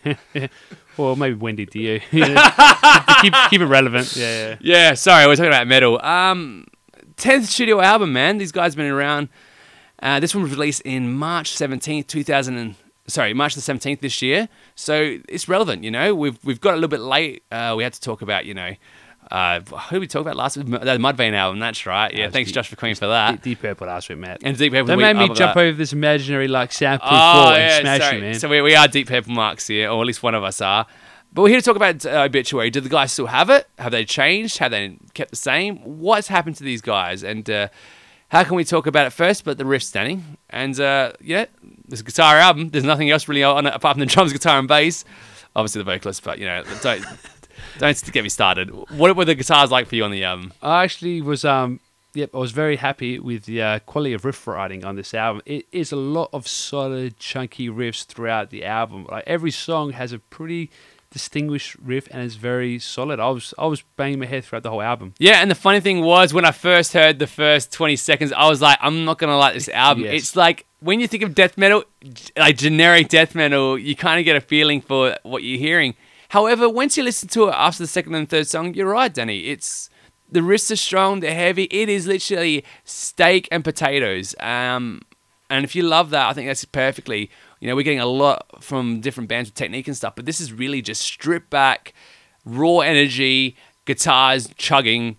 [0.98, 4.16] Or maybe Wendy to keep, keep it relevant.
[4.16, 4.58] Yeah, yeah.
[4.62, 6.00] Yeah, sorry, we're talking about metal.
[6.04, 6.66] Um,
[7.16, 8.38] tenth studio album, man.
[8.38, 9.30] These guys have been around.
[10.02, 12.76] Uh, this one was released in March seventeenth, two thousand and
[13.08, 14.50] sorry, March the seventeenth this year.
[14.76, 16.14] So it's relevant, you know.
[16.14, 17.44] We've we've got a little bit late.
[17.52, 18.76] Uh, we had to talk about, you know,
[19.32, 20.68] uh, who did we talk about last week?
[20.68, 21.60] The Mudvayne album.
[21.60, 22.14] That's right.
[22.14, 22.56] Yeah, That's thanks deep.
[22.56, 23.32] Josh for Queen for that.
[23.36, 24.42] Deep, Deep Purple last week, Matt.
[24.44, 24.96] And Deep Purple.
[24.98, 25.58] Make week me jump that.
[25.62, 28.16] over this imaginary like soundproof Oh, floor yeah, and smash sorry.
[28.18, 28.34] you, man.
[28.36, 30.86] So we, we are deep purple marks here, or at least one of us are.
[31.34, 32.70] But we're here to talk about uh, obituary.
[32.72, 33.68] Do the guys still have it?
[33.80, 34.58] Have they changed?
[34.58, 35.78] Have they kept the same?
[35.78, 37.24] What's happened to these guys?
[37.24, 37.70] And uh,
[38.28, 39.46] how can we talk about it first?
[39.46, 41.46] But the riff standing, and uh, yeah,
[41.88, 42.70] this guitar album.
[42.70, 45.06] There's nothing else really on it apart from the drums, guitar, and bass.
[45.56, 47.06] Obviously the vocalist, but you know, don't
[47.80, 48.70] don't get me started.
[48.92, 50.54] What were the guitars like for you on the album?
[50.62, 51.80] I actually was um
[52.14, 55.42] yep, I was very happy with the uh, quality of riff writing on this album.
[55.46, 59.08] It is a lot of solid, chunky riffs throughout the album.
[59.10, 60.70] Like every song has a pretty
[61.12, 63.20] distinguished riff and it's very solid.
[63.20, 65.14] I was I was banging my head throughout the whole album.
[65.20, 68.48] Yeah, and the funny thing was when I first heard the first 20 seconds, I
[68.48, 70.06] was like, I'm not gonna like this album.
[70.06, 70.14] Yes.
[70.14, 71.84] It's like when you think of death metal,
[72.38, 75.96] like generic death metal, you kind of get a feeling for what you're hearing.
[76.32, 79.48] However, once you listen to it after the second and third song, you're right, Danny.
[79.48, 79.90] It's
[80.32, 81.64] the riffs are strong, they're heavy.
[81.66, 84.34] It is literally steak and potatoes.
[84.40, 85.02] Um,
[85.50, 87.30] and if you love that, I think that's perfectly.
[87.60, 90.40] You know, we're getting a lot from different bands with technique and stuff, but this
[90.40, 91.94] is really just stripped back,
[92.46, 95.18] raw energy, guitars chugging,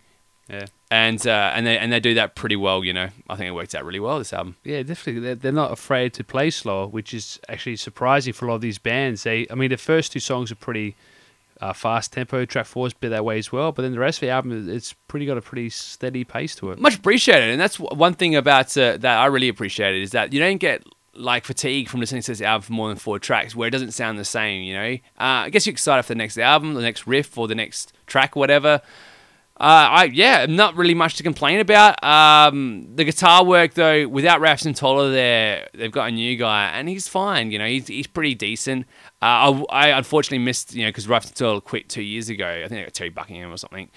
[0.48, 0.64] Yeah.
[0.93, 2.84] And uh, and they and they do that pretty well.
[2.84, 4.57] You know, I think it worked out really well this album.
[4.62, 5.22] Yeah, definitely.
[5.22, 8.61] They're, they're not afraid to play slow, which is actually surprising for a lot of
[8.61, 9.22] these bands.
[9.22, 10.95] They, I mean, the first two songs are pretty
[11.62, 12.45] uh, fast tempo.
[12.45, 14.28] Track four is a bit that way as well, but then the rest of the
[14.28, 16.78] album, it's pretty got a pretty steady pace to it.
[16.78, 20.40] Much appreciated, and that's one thing about uh, that I really appreciated is that you
[20.40, 20.84] don't get
[21.14, 23.93] like fatigue from listening to this album for more than four tracks where it doesn't
[23.93, 24.62] sound the same.
[24.62, 27.49] You know, uh, I guess you're excited for the next album, the next riff, or
[27.49, 28.82] the next track, whatever.
[29.62, 32.02] Uh, I yeah, not really much to complain about.
[32.02, 36.88] Um, the guitar work though, without Raf Toller there, they've got a new guy, and
[36.88, 37.52] he's fine.
[37.52, 38.86] You know, he's he's pretty decent.
[39.22, 42.48] Uh, I, I unfortunately missed you know because Raf Toller quit two years ago.
[42.48, 43.88] I think they got Terry Buckingham or something.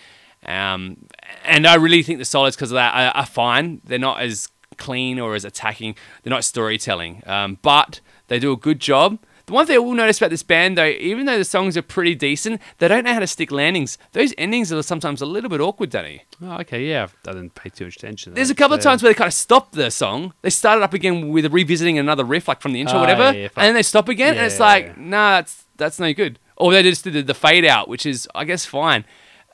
[0.45, 1.07] Um,
[1.43, 3.81] and I really think the solids because of that are, are fine.
[3.83, 5.95] They're not as clean or as attacking.
[6.21, 9.17] They're not storytelling, um, but they do a good job.
[9.47, 11.81] The one thing I will notice about this band, though, even though the songs are
[11.83, 13.97] pretty decent, they don't know how to stick landings.
[14.13, 16.23] Those endings are sometimes a little bit awkward, Danny.
[16.41, 18.31] Oh, okay, yeah, I didn't pay too much attention.
[18.31, 20.33] to There's a couple of times where they kind of stop the song.
[20.41, 23.01] They start it up again with revisiting another riff, like from the intro, or Oh,
[23.01, 24.93] whatever, yeah, yeah, and then they stop again, and it's Yeah, like, yeah.
[24.97, 26.39] nah, that's that's no good.
[26.57, 29.05] Or they just did the fade out, which is, I guess, fine.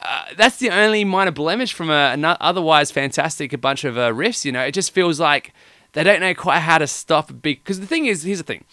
[0.02, 4.46] Uh, that's the only minor blemish from a, an otherwise fantastic bunch of uh, riffs.
[4.46, 5.54] You know, it just feels like
[5.94, 7.64] they don't know quite how to stop a big.
[7.64, 8.64] Because the thing is, here's the thing.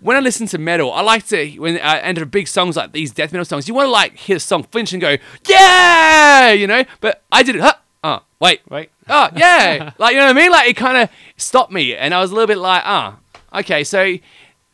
[0.00, 3.12] When I listen to metal, I like to when I enter big songs like these
[3.12, 3.68] death metal songs.
[3.68, 5.16] You want to like hear a song finish and go,
[5.48, 6.84] yeah, you know.
[7.00, 7.62] But I did it.
[7.62, 7.74] Huh,
[8.04, 8.90] oh, wait, Wait.
[9.08, 12.14] oh yeah like you know what i mean like it kind of stopped me and
[12.14, 13.16] i was a little bit like ah
[13.54, 14.16] okay so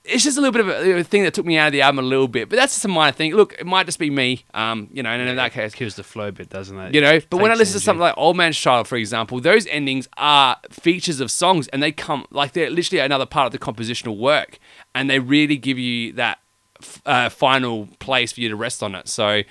[0.02, 1.80] it's just a little bit of a, a thing that took me out of the
[1.82, 4.10] album a little bit but that's just a minor thing look it might just be
[4.10, 6.94] me um you know and in that case kills the flow bit, doesn't it?
[6.94, 9.66] you know but when i listen to something like old man's child for example those
[9.68, 13.58] endings are features of songs and they come like they're literally another part of the
[13.58, 14.58] compositional work
[14.94, 16.38] and they really give you that
[17.04, 19.42] uh, final place for you to rest on it so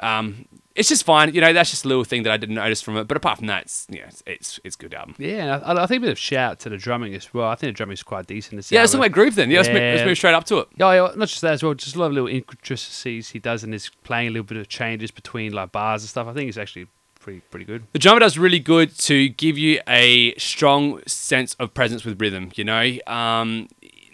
[0.00, 0.46] um
[0.78, 1.52] it's just fine, you know.
[1.52, 3.08] That's just a little thing that I didn't notice from it.
[3.08, 5.16] But apart from that, it's yeah, it's it's, it's good album.
[5.18, 7.48] Yeah, I, I think a bit of shout to the drumming as well.
[7.48, 8.56] I think the drumming is quite decent.
[8.56, 9.50] This Yeah, let's talk about groove then.
[9.50, 10.68] Yeah, let's, move, let's move straight up to it.
[10.76, 11.74] Yeah, yeah, not just that as well.
[11.74, 14.68] Just a lot of little intricacies he does in his playing a little bit of
[14.68, 16.28] changes between like bars and stuff.
[16.28, 16.86] I think it's actually
[17.18, 17.82] pretty pretty good.
[17.92, 22.52] The drummer does really good to give you a strong sense of presence with rhythm.
[22.54, 23.66] You know, um,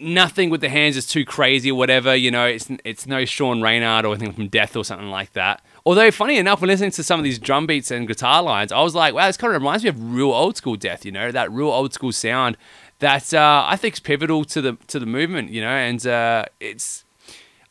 [0.05, 2.15] nothing with the hands is too crazy or whatever.
[2.15, 5.65] You know, it's it's no Sean Reinert or anything from Death or something like that.
[5.87, 8.81] Although, funny enough, when listening to some of these drum beats and guitar lines, I
[8.83, 11.05] was like, wow, this kind of reminds me of real old school Death.
[11.05, 12.57] You know, that real old school sound
[13.01, 15.51] that uh, I think is pivotal to the to the movement.
[15.51, 17.05] You know, and uh, it's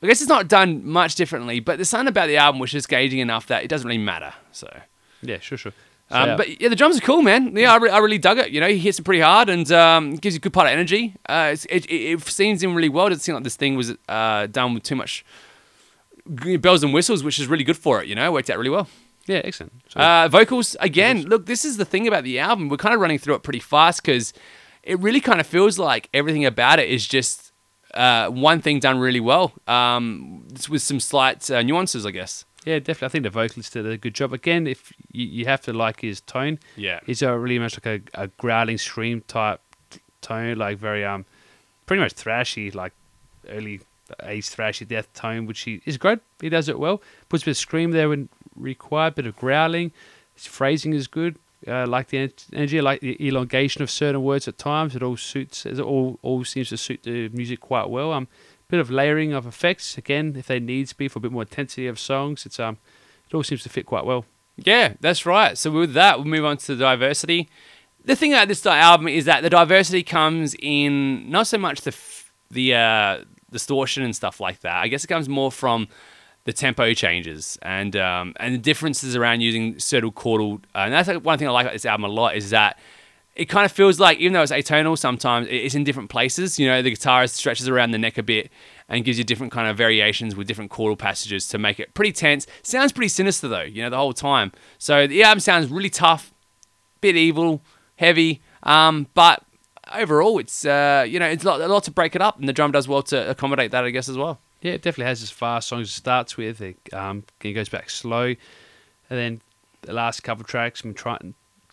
[0.03, 2.85] I guess it's not done much differently, but there's something about the album which is
[2.85, 4.33] gauging enough that it doesn't really matter.
[4.51, 4.67] So,
[5.21, 5.71] Yeah, sure, sure.
[6.13, 7.55] Um, but yeah, the drums are cool, man.
[7.55, 8.51] Yeah, I, re- I really dug it.
[8.51, 10.71] You know, he hits it pretty hard and um, gives you a good part of
[10.73, 11.15] energy.
[11.27, 13.07] Uh, it's, it, it, it seems in really well.
[13.07, 15.25] It doesn't seem like this thing was uh, done with too much
[16.25, 18.07] bells and whistles, which is really good for it.
[18.07, 18.87] You know, worked out really well.
[19.27, 19.73] yeah, excellent.
[19.95, 21.23] Uh, vocals again.
[21.23, 22.69] Look, this is the thing about the album.
[22.69, 24.33] We're kind of running through it pretty fast because
[24.83, 27.51] it really kind of feels like everything about it is just
[27.93, 32.43] uh, one thing done really well, um, with some slight uh, nuances, I guess.
[32.65, 33.05] Yeah, definitely.
[33.05, 34.33] I think the vocalist did a good job.
[34.33, 36.99] Again, if you, you have to like his tone, Yeah.
[37.05, 39.59] he's a really much like a, a growling scream type
[40.21, 41.25] tone, like very um,
[41.85, 42.93] pretty much thrashy, like
[43.49, 43.81] early
[44.23, 46.19] ace thrashy death tone, which he is great.
[46.41, 47.01] He does it well.
[47.29, 49.91] Puts a bit of scream there when required, bit of growling.
[50.35, 51.37] His phrasing is good.
[51.65, 54.95] Uh, like the energy, like the elongation of certain words at times.
[54.97, 55.65] It all suits.
[55.65, 58.11] It all all seems to suit the music quite well.
[58.11, 58.27] Um,
[58.67, 61.87] bit of layering of effects again, if they needs be for a bit more intensity
[61.87, 62.45] of songs.
[62.45, 62.77] It's um,
[63.29, 64.25] it all seems to fit quite well.
[64.57, 65.57] Yeah, that's right.
[65.57, 67.49] So with that, we'll move on to the diversity.
[68.05, 71.91] The thing about this album is that the diversity comes in not so much the
[71.91, 74.75] f- the uh, distortion and stuff like that.
[74.75, 75.87] I guess it comes more from
[76.45, 80.57] the tempo changes and um, and the differences around using certain chordal.
[80.75, 82.77] Uh, and that's like one thing I like about this album a lot is that
[83.35, 86.59] it kind of feels like even though it's atonal, sometimes it's in different places.
[86.59, 88.51] You know, the guitar stretches around the neck a bit
[88.87, 92.11] and gives you different kind of variations with different chordal passages to make it pretty
[92.11, 92.45] tense.
[92.61, 94.51] Sounds pretty sinister though, you know, the whole time.
[94.77, 96.31] So the album sounds really tough,
[97.01, 97.63] bit evil,
[97.95, 99.43] heavy, um, but
[99.93, 102.47] overall it's uh, you know it's a lot, a lot to break it up, and
[102.47, 104.39] the drum does well to accommodate that, I guess, as well.
[104.61, 106.61] Yeah, it definitely has its fast songs it starts with.
[106.61, 108.37] It um, it goes back slow, and
[109.09, 109.41] then
[109.81, 111.17] the last couple tracks, I mean, try,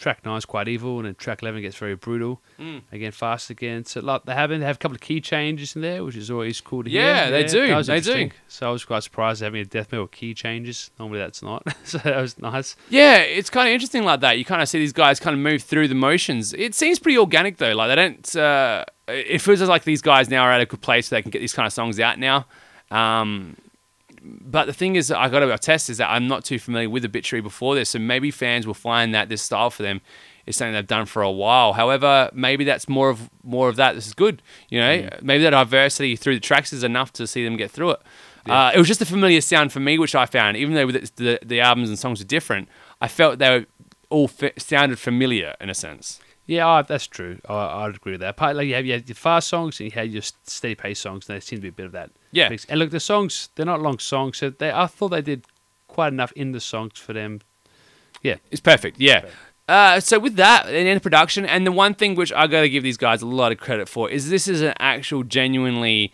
[0.01, 2.41] track nine is quite evil, and then track eleven gets very brutal.
[2.59, 2.83] Mm.
[2.91, 3.85] Again, fast again.
[3.85, 6.31] So like they have they have a couple of key changes in there, which is
[6.31, 7.03] always cool to hear.
[7.03, 7.31] Yeah, hear.
[7.31, 8.31] they do, that was they do.
[8.49, 10.91] So I was quite surprised having a death metal key changes.
[10.99, 11.63] Normally that's not.
[11.85, 12.75] so that was nice.
[12.89, 14.39] Yeah, it's kind of interesting like that.
[14.39, 16.55] You kind of see these guys kind of move through the motions.
[16.55, 17.75] It seems pretty organic though.
[17.75, 18.37] Like they don't.
[18.37, 21.31] Uh, it feels like these guys now are at a good place where they can
[21.31, 22.47] get these kind of songs out now.
[22.91, 23.57] Um,
[24.23, 27.05] but the thing is, I got to attest is that I'm not too familiar with
[27.05, 30.01] Obituary before this, so maybe fans will find that this style for them
[30.47, 31.73] is something they've done for a while.
[31.75, 33.95] However, maybe that's more of more of that.
[33.95, 35.09] This is good, you know.
[35.23, 38.01] Maybe that diversity through the tracks is enough to see them get through it.
[38.47, 41.11] Uh, it was just a familiar sound for me, which I found, even though the
[41.17, 42.69] the, the albums and songs are different,
[43.01, 43.67] I felt they were
[44.09, 46.21] all fi- sounded familiar in a sense.
[46.47, 47.39] Yeah, oh, that's true.
[47.49, 48.37] I, I'd agree with that.
[48.37, 50.99] Part like you have, you have your fast songs and you have your steady pace
[50.99, 52.11] songs, and there seems to be a bit of that.
[52.33, 52.55] Yeah.
[52.69, 55.47] And look, the songs they're not long songs, so they I thought they did
[55.89, 57.41] quite enough in the songs for them.
[58.23, 59.25] Yeah, It's perfect, yeah.
[59.67, 62.69] Uh, so with that, and in production, and the one thing which I got to
[62.69, 66.13] give these guys a lot of credit for is this is an actual, genuinely,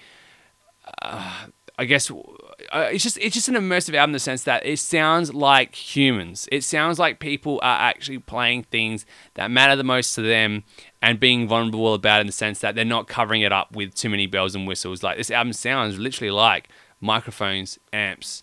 [1.02, 1.46] uh,
[1.78, 4.78] I guess, uh, it's just it's just an immersive album in the sense that it
[4.78, 6.48] sounds like humans.
[6.52, 10.64] It sounds like people are actually playing things that matter the most to them
[11.03, 13.94] and being vulnerable about it in the sense that they're not covering it up with
[13.94, 15.03] too many bells and whistles.
[15.03, 16.68] Like this album sounds literally like
[17.01, 18.42] microphones, amps,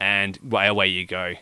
[0.00, 1.34] and way away you go.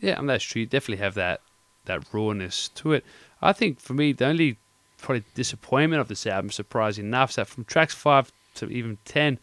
[0.00, 0.60] yeah, and that's true.
[0.60, 1.40] You definitely have that
[1.84, 3.04] that rawness to it.
[3.40, 4.58] I think for me, the only
[4.98, 9.38] probably disappointment of this album, surprising enough, is that from tracks five to even ten,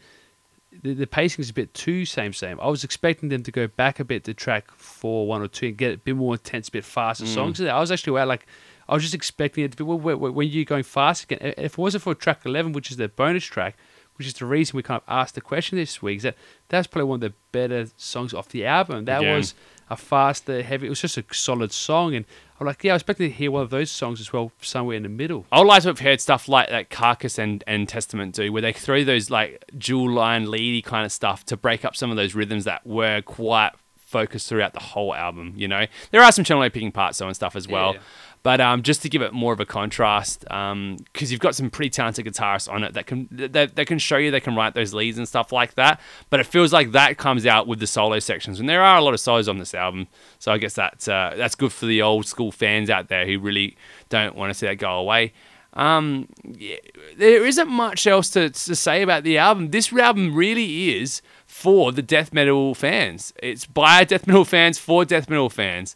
[0.84, 2.60] the, the pacing is a bit too same same.
[2.60, 5.68] I was expecting them to go back a bit to track four, one or two,
[5.68, 7.34] and get a bit more intense, a bit faster mm.
[7.34, 7.62] songs.
[7.62, 8.46] I was actually aware, like
[8.88, 11.40] I was just expecting it to be well, when- you're going fast again.
[11.58, 13.76] If it wasn't for track eleven, which is the bonus track,
[14.16, 16.36] which is the reason we kind of asked the question this week, is that
[16.70, 19.06] that's probably one of the better songs off the album.
[19.06, 19.54] That was
[19.90, 20.88] a faster, uh, heavy.
[20.88, 22.26] It was just a solid song, and
[22.60, 24.96] I'm like, yeah, I was expecting to hear one of those songs as well, somewhere
[24.96, 25.46] in the middle.
[25.52, 28.62] I would like to have heard stuff like that Carcass and, and Testament do, where
[28.62, 32.16] they throw those like dual line leady kind of stuff to break up some of
[32.18, 35.54] those rhythms that were quite focused throughout the whole album.
[35.58, 37.96] You know, there are some generally picking parts though and stuff as well.
[37.96, 38.00] Yeah.
[38.46, 41.90] But um, just to give it more of a contrast, because you've got some pretty
[41.90, 44.94] talented guitarists on it that can that, that can show you they can write those
[44.94, 46.00] leads and stuff like that.
[46.30, 49.02] But it feels like that comes out with the solo sections, and there are a
[49.02, 50.06] lot of solos on this album.
[50.38, 53.40] So I guess that's uh, that's good for the old school fans out there who
[53.40, 53.78] really
[54.10, 55.34] don't want to see that go away.
[55.74, 56.76] Um, yeah,
[57.18, 59.72] there isn't much else to, to say about the album.
[59.72, 63.34] This album really is for the death metal fans.
[63.42, 65.96] It's by death metal fans for death metal fans,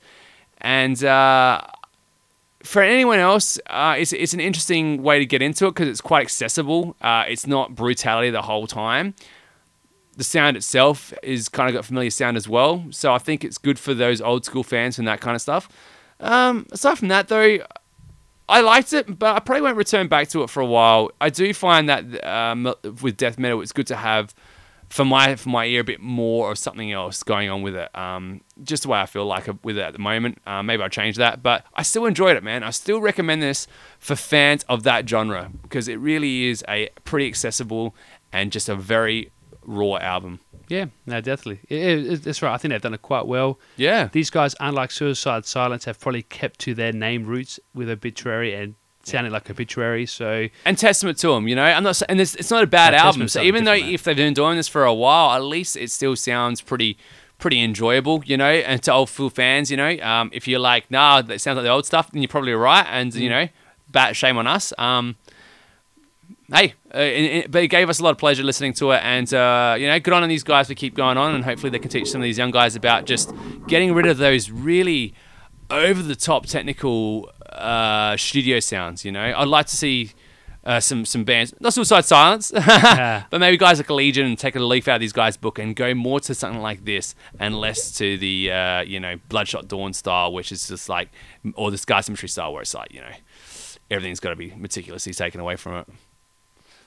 [0.58, 1.62] and uh,
[2.64, 6.02] for anyone else, uh, it's it's an interesting way to get into it because it's
[6.02, 6.96] quite accessible.
[7.02, 9.14] Uh, it's not brutality the whole time.
[10.18, 13.58] The sound itself is kind of got familiar sound as well, so I think it's
[13.58, 15.70] good for those old school fans and that kind of stuff.
[16.20, 17.60] Um, aside from that, though,
[18.50, 21.12] I liked it, but I probably won't return back to it for a while.
[21.22, 24.34] I do find that um, with death metal, it's good to have
[24.90, 27.96] for my for my ear a bit more of something else going on with it.
[27.96, 30.40] Um, just the way I feel like with it at the moment.
[30.46, 32.64] Uh, maybe I'll change that, but I still enjoyed it, man.
[32.64, 33.68] I still recommend this
[34.00, 37.96] for fans of that genre because it really is a pretty accessible
[38.32, 39.32] and just a very
[39.64, 40.40] raw album.
[40.68, 41.62] Yeah, no, definitely.
[41.68, 42.54] It, it, that's right.
[42.54, 43.60] I think they've done it quite well.
[43.76, 44.10] Yeah.
[44.12, 48.76] These guys, unlike Suicide Silence, have probably kept to their name roots with Obituary and
[49.10, 50.06] sounding like Obituary.
[50.06, 51.64] So and testament to them, you know.
[51.64, 53.28] I'm not, and it's, it's not a bad album.
[53.28, 53.90] So even though man.
[53.90, 56.98] if they've been doing this for a while, at least it still sounds pretty,
[57.38, 58.50] pretty enjoyable, you know.
[58.50, 61.64] And to old full fans, you know, um, if you're like, nah, that sounds like
[61.66, 62.86] the old stuff, then you're probably right.
[62.90, 63.20] And Mm.
[63.20, 63.48] you know,
[63.92, 64.72] bat shame on us.
[64.78, 65.16] Um,
[66.54, 69.02] hey, uh, and- and- but it gave us a lot of pleasure listening to it,
[69.04, 71.80] and uh, you know, good on these guys for keep going on, and hopefully they
[71.80, 73.32] can teach some of these young guys about just
[73.68, 75.14] getting rid of those really
[75.72, 79.06] over the top technical uh, studio sounds.
[79.06, 80.12] You know, I'd like to see.
[80.62, 84.60] Uh, some some bands, not Suicide Silence, but maybe guys like Legion and take a
[84.60, 87.94] leaf out of these guys' book and go more to something like this and less
[87.94, 91.10] to the uh, you know Bloodshot Dawn style, which is just like
[91.56, 93.14] or the Scar Symmetry style, where it's like you know
[93.90, 95.88] everything's got to be meticulously taken away from it.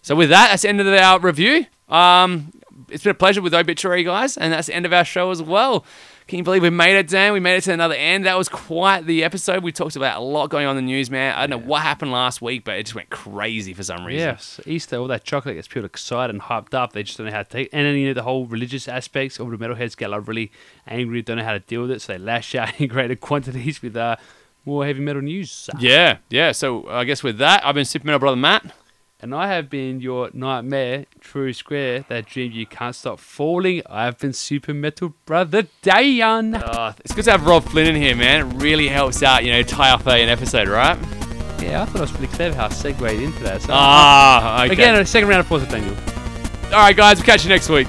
[0.02, 1.66] So with that, that's the end of our review.
[1.88, 2.52] Um,
[2.88, 5.42] it's been a pleasure with Obituary, guys, and that's the end of our show as
[5.42, 5.84] well.
[6.26, 7.32] Can you believe we made it, Dan?
[7.32, 8.26] We made it to another end.
[8.26, 9.62] That was quite the episode.
[9.62, 11.34] We talked about a lot going on in the news, man.
[11.34, 14.28] I don't know what happened last week, but it just went crazy for some reason.
[14.28, 16.92] Yes, Easter, all that chocolate gets people excited and hyped up.
[16.92, 19.40] They just don't know how to take And then, you know, the whole religious aspects,
[19.40, 20.52] all the metalheads get like really
[20.86, 23.82] angry, don't know how to deal with it, so they lash out in greater quantities
[23.82, 24.16] with uh,
[24.64, 25.68] more heavy metal news.
[25.78, 26.52] Yeah, yeah.
[26.52, 28.72] So I guess with that, I've been Super Metal Brother Matt.
[29.22, 33.80] And I have been your nightmare, True Square, that dream you can't stop falling.
[33.88, 36.60] I have been Super Metal Brother Dayan.
[36.60, 38.40] Uh, it's good to have Rob Flynn in here, man.
[38.40, 40.98] It really helps out, you know, tie up an episode, right?
[41.62, 43.62] Yeah, I thought it was pretty clever how I segued into that.
[43.62, 44.72] So Ah, okay.
[44.72, 45.94] Again, a second round of applause for Daniel.
[46.74, 47.18] All right, guys.
[47.18, 47.86] We'll catch you next week.